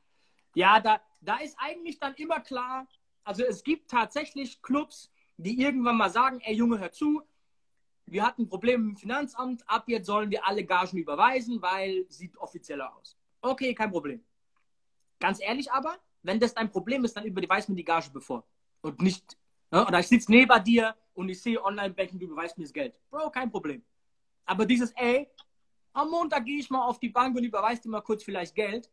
[0.55, 2.87] Ja, da, da ist eigentlich dann immer klar,
[3.23, 7.21] also es gibt tatsächlich Clubs, die irgendwann mal sagen, ey Junge, hör zu,
[8.05, 12.93] wir hatten Probleme im Finanzamt, ab jetzt sollen wir alle Gagen überweisen, weil sieht offizieller
[12.95, 13.17] aus.
[13.41, 14.23] Okay, kein Problem.
[15.19, 18.43] Ganz ehrlich aber, wenn das dein Problem ist, dann überweist mir die Gage bevor.
[18.81, 19.37] Und nicht,
[19.71, 19.85] ne?
[19.85, 22.95] oder ich sitze neben dir und ich sehe Online-Banking, du überweist mir das Geld.
[23.09, 23.83] Bro, kein Problem.
[24.45, 25.29] Aber dieses, ey,
[25.93, 28.89] am Montag gehe ich mal auf die Bank und überweist dir mal kurz vielleicht Geld,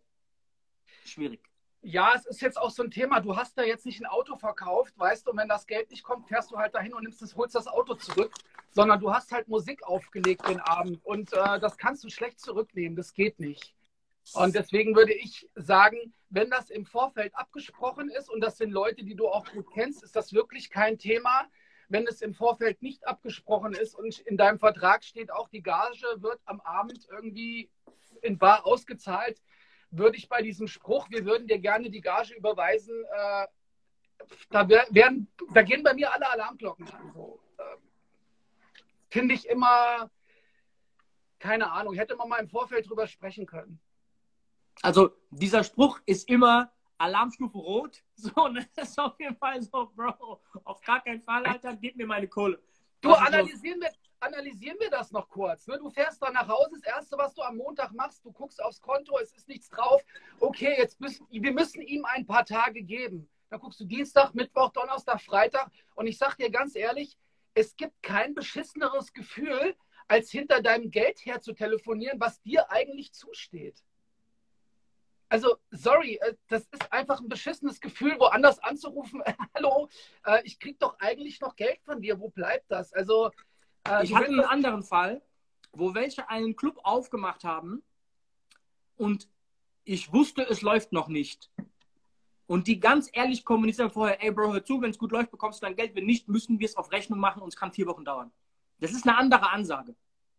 [1.04, 1.40] schwierig.
[1.80, 3.20] Ja, es ist jetzt auch so ein Thema.
[3.20, 6.02] Du hast da jetzt nicht ein Auto verkauft, weißt du, und wenn das Geld nicht
[6.02, 8.32] kommt, fährst du halt dahin und nimmst das, holst das Auto zurück,
[8.72, 12.96] sondern du hast halt Musik aufgelegt den Abend und äh, das kannst du schlecht zurücknehmen.
[12.96, 13.74] Das geht nicht.
[14.34, 19.04] Und deswegen würde ich sagen, wenn das im Vorfeld abgesprochen ist und das sind Leute,
[19.04, 21.46] die du auch gut kennst, ist das wirklich kein Thema.
[21.88, 26.06] Wenn es im Vorfeld nicht abgesprochen ist und in deinem Vertrag steht auch, die Gage
[26.18, 27.70] wird am Abend irgendwie
[28.20, 29.40] in Bar ausgezahlt,
[29.90, 33.46] würde ich bei diesem Spruch, wir würden dir gerne die Gage überweisen, äh,
[34.50, 37.12] da, werden, da gehen bei mir alle Alarmglocken an.
[37.14, 37.40] So.
[37.56, 37.62] Äh,
[39.08, 40.10] Finde ich immer,
[41.38, 43.80] keine Ahnung, hätte man mal im Vorfeld drüber sprechen können.
[44.82, 48.02] Also dieser Spruch ist immer Alarmstufe rot.
[48.16, 48.66] So, ne?
[48.74, 50.40] das ist auf jeden Fall so, Bro.
[50.64, 52.60] Auf gar keinen Fall, Alter, gib mir meine Kohle.
[53.00, 55.68] Du, analysieren wir, analysieren wir das noch kurz.
[55.68, 55.78] Ne?
[55.78, 58.80] Du fährst dann nach Hause, das Erste, was du am Montag machst, du guckst aufs
[58.80, 60.02] Konto, es ist nichts drauf.
[60.40, 63.28] Okay, jetzt müssen wir müssen ihm ein paar Tage geben.
[63.50, 65.70] Dann guckst du Dienstag, Mittwoch, Donnerstag, Freitag.
[65.94, 67.16] Und ich sag dir ganz ehrlich,
[67.54, 69.76] es gibt kein beschisseneres Gefühl,
[70.06, 73.82] als hinter deinem Geld her zu telefonieren, was dir eigentlich zusteht.
[75.28, 79.22] Also, sorry, äh, das ist einfach ein beschissenes Gefühl, woanders anzurufen.
[79.54, 79.88] Hallo,
[80.24, 82.18] äh, ich krieg doch eigentlich noch Geld von dir.
[82.18, 82.92] Wo bleibt das?
[82.92, 83.30] Also,
[83.86, 85.22] äh, ich hatte einen anderen Fall,
[85.72, 87.82] wo welche einen Club aufgemacht haben
[88.96, 89.28] und
[89.84, 91.50] ich wusste, es läuft noch nicht.
[92.46, 95.60] Und die ganz ehrlich kommunizieren vorher, ey Bro, hör zu, wenn es gut läuft, bekommst
[95.60, 95.94] du dein Geld.
[95.94, 98.32] Wenn nicht, müssen wir es auf Rechnung machen und es kann vier Wochen dauern.
[98.80, 99.94] Das ist eine andere Ansage.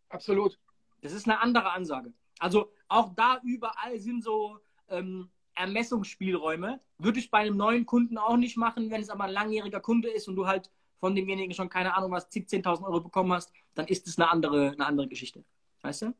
[0.08, 0.58] Absolut.
[1.02, 2.12] Das ist eine andere Ansage.
[2.40, 4.58] Also auch da überall sind so
[4.90, 6.80] ähm, Ermessungsspielräume.
[6.98, 10.08] Würde ich bei einem neuen Kunden auch nicht machen, wenn es aber ein langjähriger Kunde
[10.08, 13.52] ist und du halt von demjenigen schon keine Ahnung was, 10.000 10 Euro bekommen hast,
[13.74, 15.44] dann ist es eine andere, eine andere Geschichte.
[15.82, 16.14] Weißt du?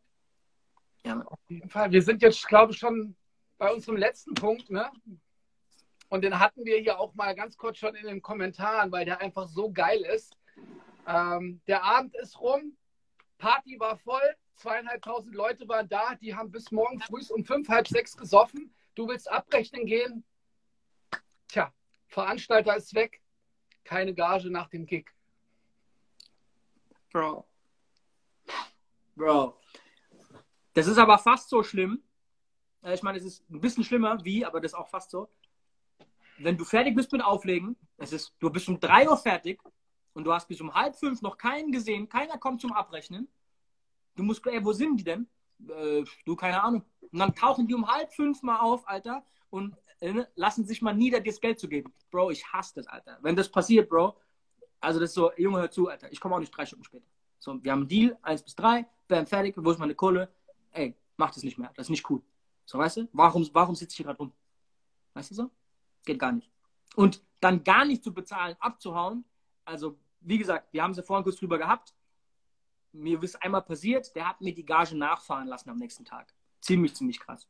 [1.05, 1.21] Ja.
[1.23, 1.91] Auf jeden Fall.
[1.93, 3.15] Wir sind jetzt, glaube ich, schon
[3.59, 4.91] bei unserem letzten Punkt, ne?
[6.09, 9.21] Und den hatten wir hier auch mal ganz kurz schon in den Kommentaren, weil der
[9.21, 10.37] einfach so geil ist.
[11.07, 12.77] Ähm, der Abend ist rum,
[13.39, 17.89] Party war voll, zweieinhalbtausend Leute waren da, die haben bis morgen früh um fünf, halb
[17.89, 18.75] sechs gesoffen.
[18.95, 20.25] Du willst abrechnen gehen?
[21.49, 21.73] Tja,
[22.09, 23.21] Veranstalter ist weg,
[23.85, 25.11] keine Gage nach dem Gig.
[27.13, 27.47] Bro.
[29.17, 29.59] Bro.
[30.75, 32.03] Das ist aber fast so schlimm.
[32.83, 35.29] Äh, ich meine, es ist ein bisschen schlimmer, wie, aber das ist auch fast so
[36.43, 39.63] wenn du fertig bist mit Auflegen, es ist, du bist um 3 Uhr fertig
[40.15, 43.29] und du hast bis um halb fünf noch keinen gesehen, keiner kommt zum Abrechnen.
[44.21, 45.27] Du musst, ey, wo sind die denn?
[45.67, 46.85] Äh, du, keine Ahnung.
[47.11, 50.93] Und dann tauchen die um halb fünf mal auf, Alter, und äh, lassen sich mal
[50.93, 51.95] nieder, dir das Geld zu geben.
[52.11, 53.19] Bro, ich hasse das, Alter.
[53.23, 54.15] Wenn das passiert, Bro,
[54.79, 57.07] also das ist so, Junge, hör zu, Alter, ich komme auch nicht drei Stunden später.
[57.39, 60.31] So, wir haben einen Deal, eins bis drei, bam, fertig, wo ist meine Kohle?
[60.73, 62.21] Ey, mach das nicht mehr, das ist nicht cool.
[62.67, 63.09] So, weißt du?
[63.15, 64.35] Warum, warum sitze ich hier gerade rum?
[65.15, 65.51] Weißt du so?
[66.05, 66.51] Geht gar nicht.
[66.95, 69.25] Und dann gar nicht zu bezahlen, abzuhauen.
[69.65, 71.95] Also, wie gesagt, wir haben es ja vorhin kurz drüber gehabt.
[72.93, 76.33] Mir ist einmal passiert, der hat mir die Gage nachfahren lassen am nächsten Tag.
[76.61, 77.49] Ziemlich, ziemlich krass.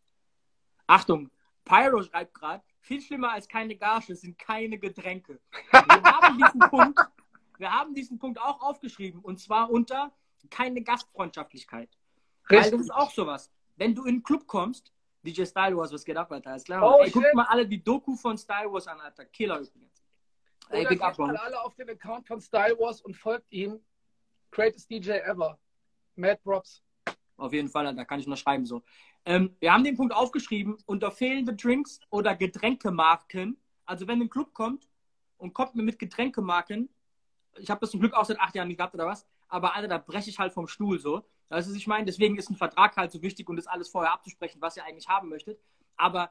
[0.87, 1.31] Achtung,
[1.65, 5.41] Pyro schreibt gerade, viel schlimmer als keine Gage sind keine Getränke.
[5.71, 7.01] Wir haben diesen Punkt,
[7.59, 10.13] wir haben diesen Punkt auch aufgeschrieben und zwar unter
[10.51, 11.91] keine Gastfreundschaftlichkeit.
[12.51, 12.65] Richtig.
[12.65, 13.51] Weil das ist auch sowas.
[13.77, 16.57] Wenn du in einen Club kommst DJ Style Wars, was geht ab, Alter?
[16.57, 16.83] Ist klar.
[16.83, 19.27] Oh, Ey, guckt mal alle die Doku von Style Wars an, Alter.
[19.27, 20.03] Killer übrigens.
[20.71, 23.81] Ey, Big Up, mal alle auf den Account von Style Wars und folgt ihm.
[24.51, 25.59] Greatest DJ ever.
[26.17, 26.83] Mad Props.
[27.37, 28.83] Auf jeden Fall, da kann ich noch schreiben so.
[29.25, 33.59] Ähm, wir haben den Punkt aufgeschrieben, unter fehlende Drinks oder Getränkemarken.
[33.87, 34.89] Also wenn ein Club kommt
[35.39, 36.89] und kommt mir mit Getränkemarken,
[37.59, 39.89] ich habe das zum Glück auch seit acht Jahren nicht gehabt oder was, aber Alter,
[39.89, 41.25] da breche ich halt vom Stuhl so.
[41.49, 44.61] Also ich meine, deswegen ist ein Vertrag halt so wichtig und das alles vorher abzusprechen,
[44.61, 45.61] was ihr eigentlich haben möchtet.
[45.97, 46.31] Aber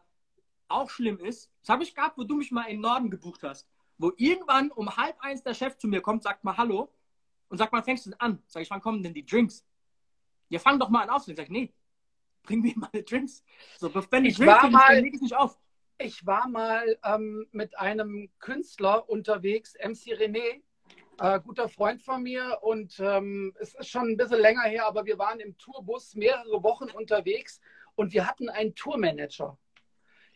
[0.69, 3.43] auch schlimm ist, das habe ich gehabt, wo du mich mal in den Norden gebucht
[3.43, 3.67] hast,
[3.97, 6.93] wo irgendwann um halb eins der Chef zu mir kommt, sagt mal Hallo
[7.49, 8.41] und sagt mal, fängst du an?
[8.47, 9.65] Sag ich, wann kommen denn die Drinks?
[10.49, 11.37] Ja, fang doch mal an aufzunehmen.
[11.37, 11.73] Sag ich, nee,
[12.43, 13.43] bring mir mal Drinks.
[13.77, 15.57] So, wenn ich Drinks kriege, dann leg ich nicht auf.
[15.97, 20.61] Ich war mal ähm, mit einem Künstler unterwegs, MC René,
[21.19, 25.05] äh, guter Freund von mir und ähm, es ist schon ein bisschen länger her, aber
[25.05, 27.59] wir waren im Tourbus mehrere Wochen unterwegs
[27.95, 29.57] und wir hatten einen Tourmanager.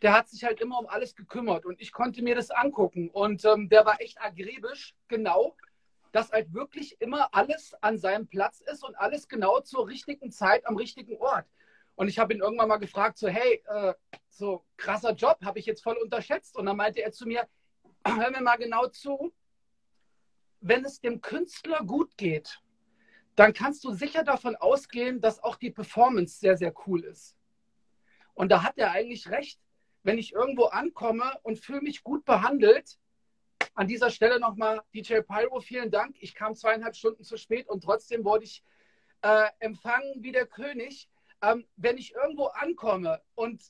[0.02, 3.42] Der hat sich halt immer um alles gekümmert und ich konnte mir das angucken und
[3.46, 5.56] ähm, der war echt agribisch, genau,
[6.14, 10.64] dass halt wirklich immer alles an seinem Platz ist und alles genau zur richtigen Zeit
[10.64, 11.44] am richtigen Ort.
[11.96, 13.94] Und ich habe ihn irgendwann mal gefragt, so, hey, äh,
[14.28, 16.56] so krasser Job, habe ich jetzt voll unterschätzt.
[16.56, 17.48] Und dann meinte er zu mir,
[18.06, 19.34] hör mir mal genau zu,
[20.60, 22.60] wenn es dem Künstler gut geht,
[23.34, 27.36] dann kannst du sicher davon ausgehen, dass auch die Performance sehr, sehr cool ist.
[28.34, 29.58] Und da hat er eigentlich recht.
[30.04, 33.00] Wenn ich irgendwo ankomme und fühle mich gut behandelt,
[33.74, 36.16] an dieser Stelle nochmal DJ Pyro, vielen Dank.
[36.20, 38.62] Ich kam zweieinhalb Stunden zu spät und trotzdem wurde ich
[39.22, 41.08] äh, empfangen wie der König.
[41.42, 43.62] ähm, wenn ich irgendwo ankomme und,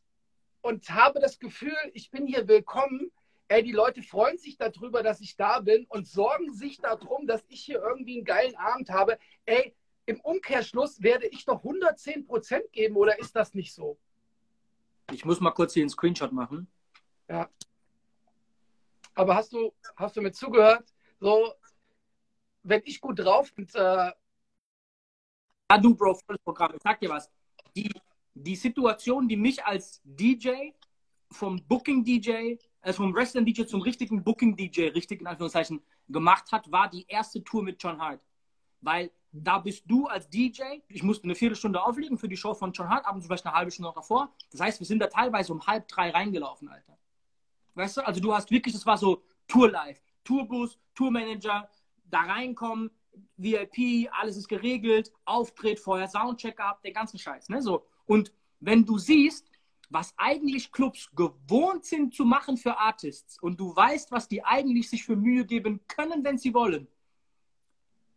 [0.61, 3.11] und habe das Gefühl, ich bin hier willkommen,
[3.49, 7.45] ey, die Leute freuen sich darüber, dass ich da bin und sorgen sich darum, dass
[7.49, 9.19] ich hier irgendwie einen geilen Abend habe.
[9.47, 9.75] Ey,
[10.07, 13.99] im Umkehrschluss werde ich doch 110 Prozent geben oder ist das nicht so?
[15.13, 16.69] Ich muss mal kurz hier einen Screenshot machen.
[17.29, 17.49] Ja.
[19.15, 20.93] Aber hast du, hast du mir zugehört?
[21.21, 21.55] So,
[22.63, 24.11] wenn ich gut drauf bin, äh,
[25.71, 26.73] ja, du, Bro, volles Programm.
[26.75, 27.31] Ich sag dir was.
[27.77, 27.91] Die,
[28.35, 30.71] die Situation, die mich als DJ
[31.31, 37.07] vom Booking-DJ, also vom Wrestling-DJ zum richtigen Booking-DJ, richtig in Anführungszeichen, gemacht hat, war die
[37.09, 38.21] erste Tour mit John Hart.
[38.81, 42.73] Weil da bist du als DJ, ich musste eine Viertelstunde auflegen für die Show von
[42.73, 44.33] John Hart, abends vielleicht eine halbe Stunde noch davor.
[44.51, 46.97] Das heißt, wir sind da teilweise um halb drei reingelaufen, Alter.
[47.75, 51.69] Weißt du, also du hast wirklich, das war so Tour-Live, Tourbus, Tourmanager,
[52.05, 52.91] da reinkommen,
[53.37, 57.49] VIP, alles ist geregelt, Auftritt, vorher Soundcheck ab, der ganze Scheiß.
[57.49, 57.63] Ne?
[57.63, 57.87] So.
[58.07, 59.51] Und wenn du siehst,
[59.91, 64.89] was eigentlich Clubs gewohnt sind zu machen für Artists und du weißt, was die eigentlich
[64.89, 66.89] sich für Mühe geben können, wenn sie wollen,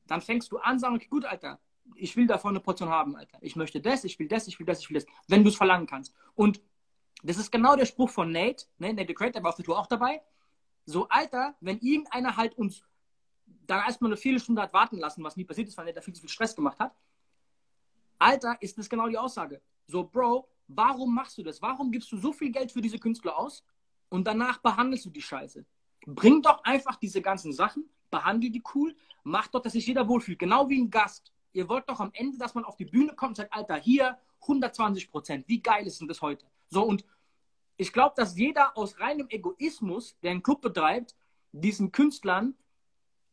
[0.07, 1.59] dann fängst du an, sagen, okay, gut, Alter,
[1.95, 3.37] ich will davon eine Portion haben, Alter.
[3.41, 5.55] Ich möchte das, ich will das, ich will das, ich will das, wenn du es
[5.55, 6.13] verlangen kannst.
[6.35, 6.61] Und
[7.23, 8.93] das ist genau der Spruch von Nate, ne?
[8.93, 10.21] Nate the Great, der war auf der Tour auch dabei.
[10.85, 12.83] So, Alter, wenn irgendeiner halt uns
[13.65, 16.21] dann erstmal eine Viertelstunde hat warten lassen, was nie passiert ist, weil er viel zu
[16.21, 16.95] viel Stress gemacht hat.
[18.19, 19.61] Alter, ist das genau die Aussage.
[19.87, 21.61] So, Bro, warum machst du das?
[21.61, 23.63] Warum gibst du so viel Geld für diese Künstler aus
[24.09, 25.65] und danach behandelst du die Scheiße?
[26.05, 30.39] Bring doch einfach diese ganzen Sachen, behandle die cool, mach doch, dass sich jeder wohlfühlt.
[30.39, 31.33] Genau wie ein Gast.
[31.51, 34.17] Ihr wollt doch am Ende, dass man auf die Bühne kommt und sagt, Alter, hier
[34.41, 35.47] 120 Prozent.
[35.47, 36.45] Wie geil ist denn das heute?
[36.69, 37.05] So, und
[37.77, 41.15] ich glaube, dass jeder aus reinem Egoismus, der einen Club betreibt,
[41.51, 42.55] diesen Künstlern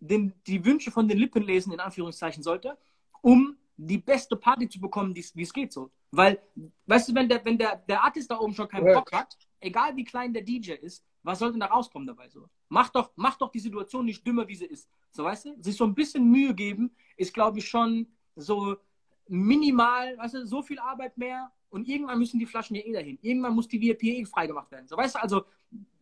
[0.00, 2.78] den, die Wünsche von den Lippen lesen, in Anführungszeichen sollte,
[3.22, 5.90] um die beste Party zu bekommen, wie es geht so.
[6.10, 6.40] Weil,
[6.86, 9.96] weißt du, wenn der, wenn der, der Artist da oben schon keinen Bock hat, egal
[9.96, 12.48] wie klein der DJ ist, was soll denn da rauskommen dabei so?
[12.68, 14.88] Mach doch, mach doch die Situation nicht dümmer, wie sie ist.
[15.10, 15.62] So, weißt du?
[15.62, 18.06] Sich so ein bisschen Mühe geben, ist, glaube ich, schon
[18.36, 18.76] so
[19.26, 23.18] minimal, weißt du, so viel Arbeit mehr und irgendwann müssen die Flaschen ja eh dahin.
[23.20, 24.86] Irgendwann muss die VIP eh freigemacht werden.
[24.86, 25.44] So, weißt du, also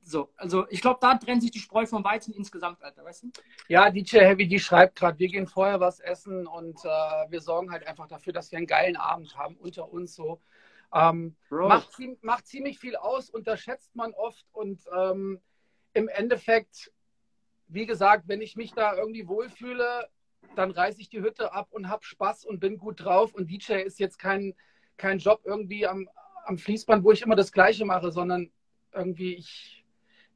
[0.03, 3.31] so, also ich glaube, da trennt sich die Spreu vom Weizen insgesamt, Alter, weißt du?
[3.69, 7.71] Ja, DJ Heavy, die schreibt gerade, wir gehen vorher was essen und äh, wir sorgen
[7.71, 10.41] halt einfach dafür, dass wir einen geilen Abend haben unter uns so.
[10.93, 15.41] Ähm, macht, macht, ziemlich viel aus, unterschätzt man oft und ähm,
[15.95, 16.93] im Endeffekt,
[17.69, 20.09] wie gesagt, wenn ich mich da irgendwie wohlfühle,
[20.55, 23.75] dann reiße ich die Hütte ab und habe Spaß und bin gut drauf und DJ
[23.75, 24.55] ist jetzt kein,
[24.97, 26.09] kein Job irgendwie am,
[26.45, 28.51] am Fließband, wo ich immer das Gleiche mache, sondern
[28.93, 29.83] irgendwie ich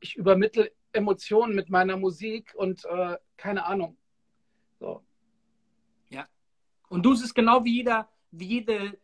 [0.01, 3.97] ich übermittle Emotionen mit meiner Musik und äh, keine Ahnung.
[4.79, 5.03] So.
[6.11, 6.27] Ja.
[6.89, 8.99] Und du siehst genau wie jeder, wie jede,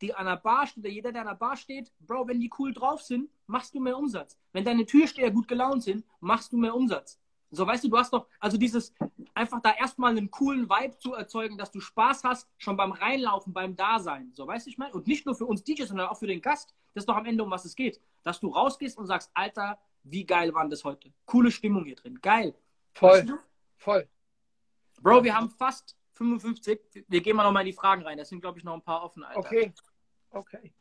[0.00, 2.72] die an der Bar steht, jeder, der an der Bar steht, Bro, wenn die cool
[2.72, 4.38] drauf sind, machst du mehr Umsatz.
[4.52, 7.20] Wenn deine Türsteher gut gelaunt sind, machst du mehr Umsatz.
[7.50, 8.92] So, weißt du, du hast doch, also dieses,
[9.34, 13.52] einfach da erstmal einen coolen Vibe zu erzeugen, dass du Spaß hast, schon beim Reinlaufen,
[13.52, 14.32] beim Dasein.
[14.32, 14.94] So, weißt du, ich meine?
[14.94, 16.74] Und nicht nur für uns DJs, sondern auch für den Gast.
[16.94, 18.00] Das ist doch am Ende, um was es geht.
[18.22, 21.12] Dass du rausgehst und sagst, Alter, wie geil waren das heute?
[21.26, 22.20] Coole Stimmung hier drin.
[22.20, 22.54] Geil.
[22.92, 23.38] Voll.
[23.76, 24.08] Voll.
[25.00, 27.04] Bro, wir haben fast 55.
[27.08, 28.16] Wir gehen mal noch mal in die Fragen rein.
[28.16, 29.24] Das sind, glaube ich, noch ein paar offen.
[29.24, 29.40] Alter.
[29.40, 29.72] Okay.
[30.30, 30.72] Okay.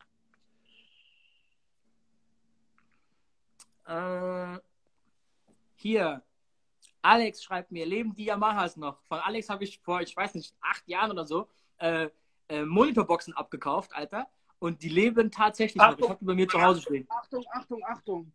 [3.86, 4.60] Äh,
[5.76, 6.24] hier.
[7.04, 9.02] Alex schreibt mir, leben die Yamahas noch?
[9.04, 12.10] Von Alex habe ich vor, ich weiß nicht, acht Jahren oder so, äh,
[12.48, 14.28] äh, Monitorboxen abgekauft, Alter.
[14.60, 16.06] Und die leben tatsächlich Achtung, noch.
[16.06, 17.06] Ich habe die bei mir zu Hause stehen.
[17.10, 18.34] Achtung, Achtung, Achtung.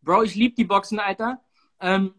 [0.00, 1.42] Bro, ich liebe die Boxen, Alter.
[1.80, 2.14] Ähm,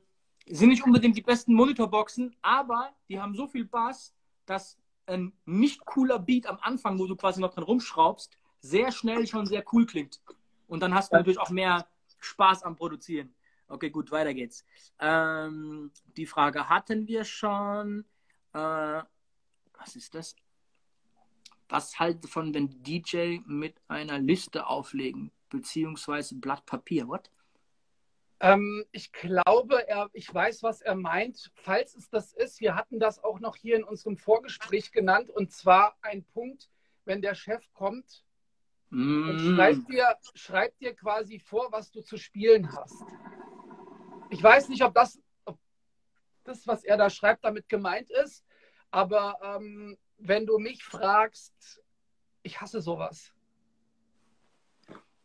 [0.48, 4.14] sind nicht unbedingt die besten Monitorboxen, aber die haben so viel Bass,
[4.46, 9.28] dass ein nicht cooler Beat am Anfang, wo du quasi noch dran rumschraubst, sehr schnell
[9.28, 10.22] schon sehr cool klingt.
[10.68, 11.88] Und dann hast du natürlich auch mehr
[12.20, 13.34] Spaß am Produzieren.
[13.68, 14.66] Okay, gut, weiter geht's.
[15.00, 18.06] Ähm, die Frage hatten wir schon.
[18.54, 19.02] Äh,
[19.74, 20.36] was ist das?
[21.70, 27.08] Was halt von, wenn DJ mit einer Liste auflegen, beziehungsweise Blatt Papier?
[27.08, 27.32] What?
[28.42, 31.52] Ähm, ich glaube, er, ich weiß, was er meint.
[31.56, 35.52] Falls es das ist, wir hatten das auch noch hier in unserem Vorgespräch genannt, und
[35.52, 36.70] zwar ein Punkt,
[37.06, 38.24] wenn der Chef kommt
[38.92, 39.30] mm.
[39.30, 43.04] und schreibt dir, schreibt dir quasi vor, was du zu spielen hast.
[44.30, 45.58] Ich weiß nicht, ob das, ob
[46.44, 48.46] das was er da schreibt, damit gemeint ist,
[48.92, 51.82] aber ähm, wenn du mich fragst,
[52.44, 53.34] ich hasse sowas.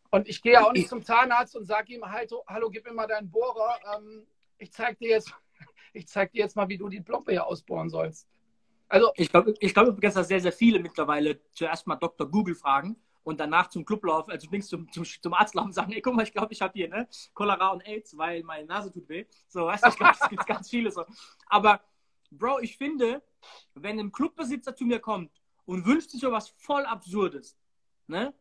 [0.09, 2.93] Und ich gehe ja auch nicht zum Zahnarzt und sage ihm halt, hallo, gib mir
[2.93, 3.79] mal deinen Bohrer.
[3.95, 4.25] Ähm,
[4.57, 5.33] ich zeige dir jetzt,
[5.93, 8.27] ich zeig dir jetzt mal, wie du die Plombe hier ausbohren sollst.
[8.89, 12.29] Also, ich glaube ich glaub übrigens, dass sehr, sehr viele mittlerweile zuerst mal Dr.
[12.29, 12.95] Google fragen
[13.27, 16.01] und danach zum Club laufen, also links zum, zum, zum Arzt laufen und sagen, ey,
[16.01, 19.09] guck mal, ich glaube, ich habe hier ne, Cholera und AIDS, weil meine Nase tut
[19.09, 19.25] weh.
[19.49, 21.03] So, weißt du, ich glaube, es gibt ganz viele so.
[21.47, 21.81] Aber,
[22.31, 23.21] Bro, ich finde,
[23.75, 25.29] wenn ein Clubbesitzer zu mir kommt
[25.65, 27.57] und wünscht sich so was voll Absurdes,
[28.07, 28.33] ne,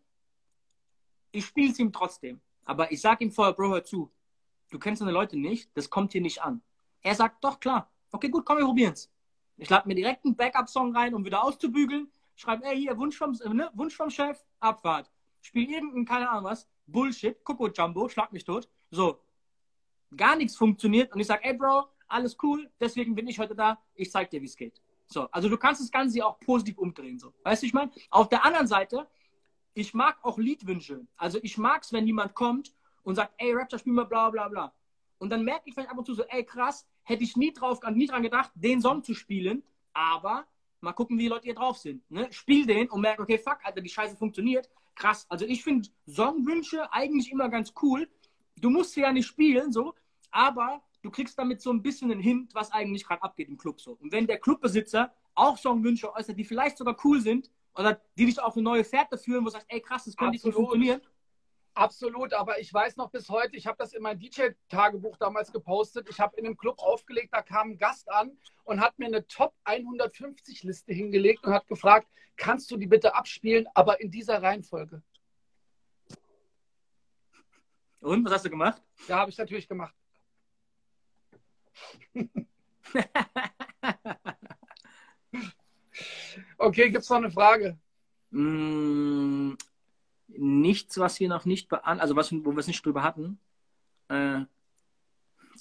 [1.32, 2.40] ich spiele es ihm trotzdem.
[2.64, 4.12] Aber ich sage ihm vorher, Bro, hör zu,
[4.70, 6.62] du kennst deine Leute nicht, das kommt hier nicht an.
[7.02, 7.90] Er sagt, doch, klar.
[8.12, 9.10] Okay, gut, komm, wir probieren's.
[9.56, 12.08] Ich lade mir direkt einen Backup-Song rein, um wieder auszubügeln.
[12.36, 13.70] Schreibe, ey, hier, Wunsch vom, äh, ne?
[13.74, 15.10] Wunsch vom Chef, Abfahrt.
[15.40, 18.68] Spiel irgendein, keine Ahnung was, Bullshit, Coco Jumbo, schlag mich tot.
[18.90, 19.20] So.
[20.16, 23.82] Gar nichts funktioniert und ich sage, ey, Bro, alles cool, deswegen bin ich heute da,
[23.94, 24.80] ich zeig dir, wie es geht.
[25.06, 27.18] So, also du kannst das Ganze auch positiv umdrehen.
[27.18, 27.32] So.
[27.42, 27.90] Weißt du, ich meine?
[28.10, 29.08] Auf der anderen Seite,
[29.74, 31.06] ich mag auch Liedwünsche.
[31.16, 34.48] Also ich mag es, wenn jemand kommt und sagt, ey, Raptor, spiel mal bla bla
[34.48, 34.72] bla.
[35.18, 37.80] Und dann merke ich vielleicht ab und zu so, ey, krass, hätte ich nie, drauf,
[37.90, 39.62] nie dran gedacht, den Song zu spielen,
[39.92, 40.46] aber
[40.80, 42.08] mal gucken, wie die Leute hier drauf sind.
[42.10, 42.28] Ne?
[42.32, 44.68] Spiel den und merke, okay, fuck, Alter, die Scheiße funktioniert.
[44.94, 45.26] Krass.
[45.28, 48.08] Also ich finde Songwünsche eigentlich immer ganz cool.
[48.56, 49.94] Du musst sie ja nicht spielen, so,
[50.30, 53.80] aber du kriegst damit so ein bisschen einen Hint, was eigentlich gerade abgeht im Club
[53.80, 53.92] so.
[53.92, 58.40] Und wenn der Clubbesitzer auch Songwünsche äußert, die vielleicht sogar cool sind oder die dich
[58.40, 61.00] auf eine neue Fährte führen, wo du sagst, ey krass, das könnte nicht funktionieren,
[61.76, 66.08] Absolut, aber ich weiß noch bis heute, ich habe das in mein DJ-Tagebuch damals gepostet.
[66.08, 69.26] Ich habe in einem Club aufgelegt, da kam ein Gast an und hat mir eine
[69.26, 74.42] Top 150 Liste hingelegt und hat gefragt, kannst du die bitte abspielen, aber in dieser
[74.42, 75.02] Reihenfolge.
[78.00, 78.82] Und was hast du gemacht?
[79.06, 79.94] Ja, habe ich natürlich gemacht.
[86.56, 87.78] okay, gibt es noch eine Frage?
[88.30, 89.56] Mm,
[90.38, 93.38] nichts, was wir noch nicht beantworten, also was, wo wir es nicht drüber hatten.
[94.08, 94.42] Äh,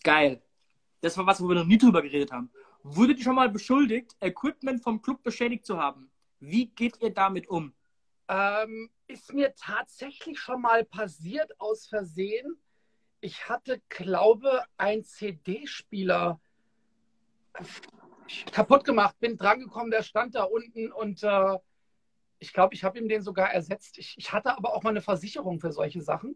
[0.03, 0.41] geil.
[1.01, 2.49] Das war was, wo wir noch nie drüber geredet haben.
[2.83, 6.09] Wurdet ihr schon mal beschuldigt, Equipment vom Club beschädigt zu haben?
[6.39, 7.73] Wie geht ihr damit um?
[8.27, 12.57] Ähm, ist mir tatsächlich schon mal passiert aus Versehen.
[13.21, 16.39] Ich hatte, glaube, ein CD-Spieler
[18.51, 21.57] kaputt gemacht, bin drangekommen, der stand da unten und äh,
[22.39, 23.97] ich glaube, ich habe ihm den sogar ersetzt.
[23.97, 26.35] Ich, ich, hatte aber auch mal eine Versicherung für solche Sachen.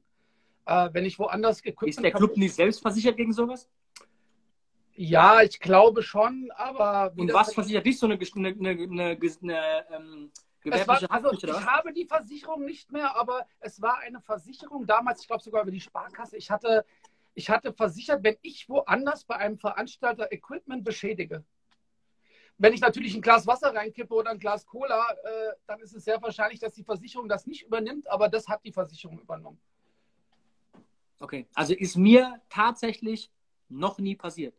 [0.65, 3.69] Äh, wenn ich woanders Equipment Ist der Club nicht selbst versichert gegen sowas?
[4.93, 7.13] Ja, ich glaube schon, aber.
[7.15, 10.31] Und was versichert dich so eine, eine, eine, eine, ähm,
[10.65, 15.27] war, also ich habe die Versicherung nicht mehr, aber es war eine Versicherung damals, ich
[15.27, 16.35] glaube sogar über die Sparkasse.
[16.35, 16.85] Ich hatte,
[17.33, 21.45] ich hatte versichert, wenn ich woanders bei einem Veranstalter Equipment beschädige,
[22.59, 26.03] wenn ich natürlich ein Glas Wasser reinkippe oder ein Glas Cola, äh, dann ist es
[26.03, 29.59] sehr wahrscheinlich, dass die Versicherung das nicht übernimmt, aber das hat die Versicherung übernommen.
[31.19, 33.31] Okay, also ist mir tatsächlich
[33.69, 34.53] noch nie passiert.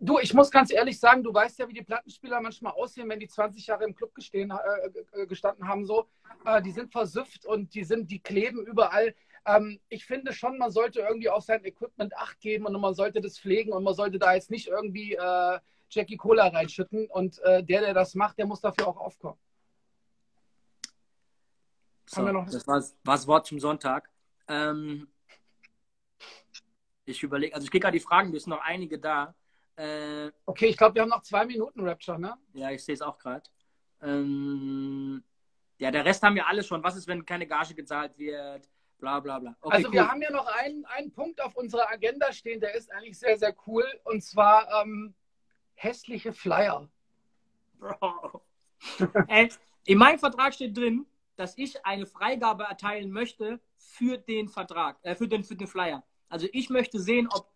[0.00, 3.20] Du, ich muss ganz ehrlich sagen, du weißt ja, wie die Plattenspieler manchmal aussehen, wenn
[3.20, 5.84] die 20 Jahre im Club gestehen, äh, äh, gestanden haben.
[5.84, 6.06] So,
[6.44, 9.14] äh, die sind versüfft und die sind, die kleben überall.
[9.46, 13.20] Ähm, ich finde schon, man sollte irgendwie auf sein Equipment Acht geben und man sollte
[13.20, 15.58] das pflegen und man sollte da jetzt nicht irgendwie äh,
[15.90, 19.38] Jackie Cola reinschütten und äh, der, der das macht, der muss dafür auch aufkommen.
[22.06, 24.10] So, das war, war das Wort zum Sonntag.
[24.46, 25.08] Ähm,
[27.06, 29.34] ich überlege, also ich gehe gerade die Fragen, es sind noch einige da.
[29.76, 32.36] Äh, okay, ich glaube, wir haben noch zwei Minuten Rapture, ne?
[32.52, 33.42] Ja, ich sehe es auch gerade.
[34.02, 35.22] Ähm,
[35.78, 36.82] ja, der Rest haben wir alle schon.
[36.82, 38.68] Was ist, wenn keine Gage gezahlt wird?
[38.98, 39.56] Bla bla bla.
[39.60, 39.94] Okay, also cool.
[39.94, 43.36] wir haben ja noch einen, einen Punkt auf unserer Agenda stehen, der ist eigentlich sehr,
[43.36, 43.84] sehr cool.
[44.04, 45.14] Und zwar ähm,
[45.74, 46.88] hässliche Flyer.
[47.78, 48.42] Bro.
[49.28, 49.50] Ey,
[49.86, 51.06] in meinem Vertrag steht drin,
[51.36, 56.02] dass ich eine Freigabe erteilen möchte für den Vertrag, äh, für, den, für den Flyer.
[56.28, 57.50] Also ich möchte sehen, ob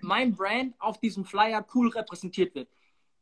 [0.00, 2.68] mein Brand auf diesem Flyer cool repräsentiert wird.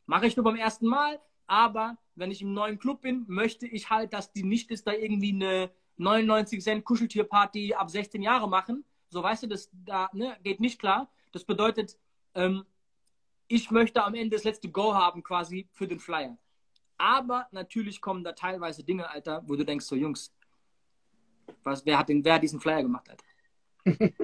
[0.07, 3.91] Mache ich nur beim ersten Mal, aber wenn ich im neuen Club bin, möchte ich
[3.91, 8.85] halt, dass die nicht ist da irgendwie eine 99 Cent Kuscheltierparty ab 16 Jahre machen.
[9.09, 11.11] So weißt du, das da ne, geht nicht klar.
[11.33, 11.99] Das bedeutet,
[12.35, 12.65] ähm,
[13.51, 16.39] ich möchte am Ende das letzte Go haben quasi für den Flyer.
[16.97, 20.33] Aber natürlich kommen da teilweise Dinge, Alter, wo du denkst, so Jungs,
[21.65, 23.25] was, wer, hat den, wer hat diesen Flyer gemacht, Alter?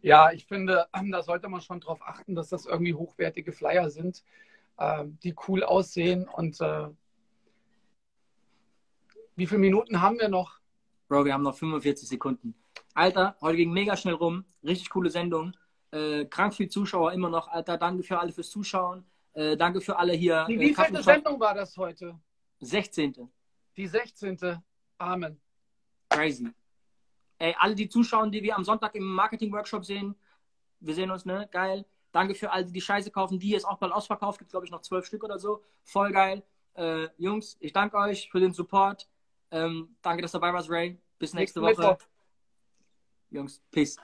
[0.00, 3.90] ja, ich finde, ähm, da sollte man schon darauf achten, dass das irgendwie hochwertige Flyer
[3.90, 4.22] sind,
[4.76, 6.28] äh, die cool aussehen.
[6.28, 6.88] Und äh,
[9.34, 10.60] wie viele Minuten haben wir noch?
[11.08, 12.54] Bro, wir haben noch 45 Sekunden.
[12.94, 14.44] Alter, heute ging mega schnell rum.
[14.62, 15.52] Richtig coole Sendung.
[15.90, 17.78] Äh, krank viel Zuschauer immer noch, Alter.
[17.78, 19.04] Danke für alle fürs Zuschauen.
[19.32, 20.44] Äh, danke für alle hier.
[20.48, 22.18] Die äh, wievielte Sendung war das heute?
[22.60, 23.30] 16.
[23.76, 24.60] Die 16.
[24.98, 25.40] Amen.
[26.10, 26.52] Crazy.
[27.38, 30.16] Ey, alle die Zuschauer, die wir am Sonntag im Marketing-Workshop sehen,
[30.80, 31.48] Wir sehen uns, ne?
[31.50, 31.84] Geil.
[32.12, 33.38] Danke für all die, die Scheiße kaufen.
[33.38, 34.38] Die ist auch bald ausverkauft.
[34.38, 35.62] Gibt, glaube ich, noch zwölf Stück oder so.
[35.84, 36.42] Voll geil.
[36.74, 39.08] Äh, Jungs, ich danke euch für den Support.
[39.50, 40.98] Ähm, danke, dass du dabei warst, Ray.
[41.18, 41.98] Bis nächste Woche.
[43.30, 43.98] Jungs, Peace.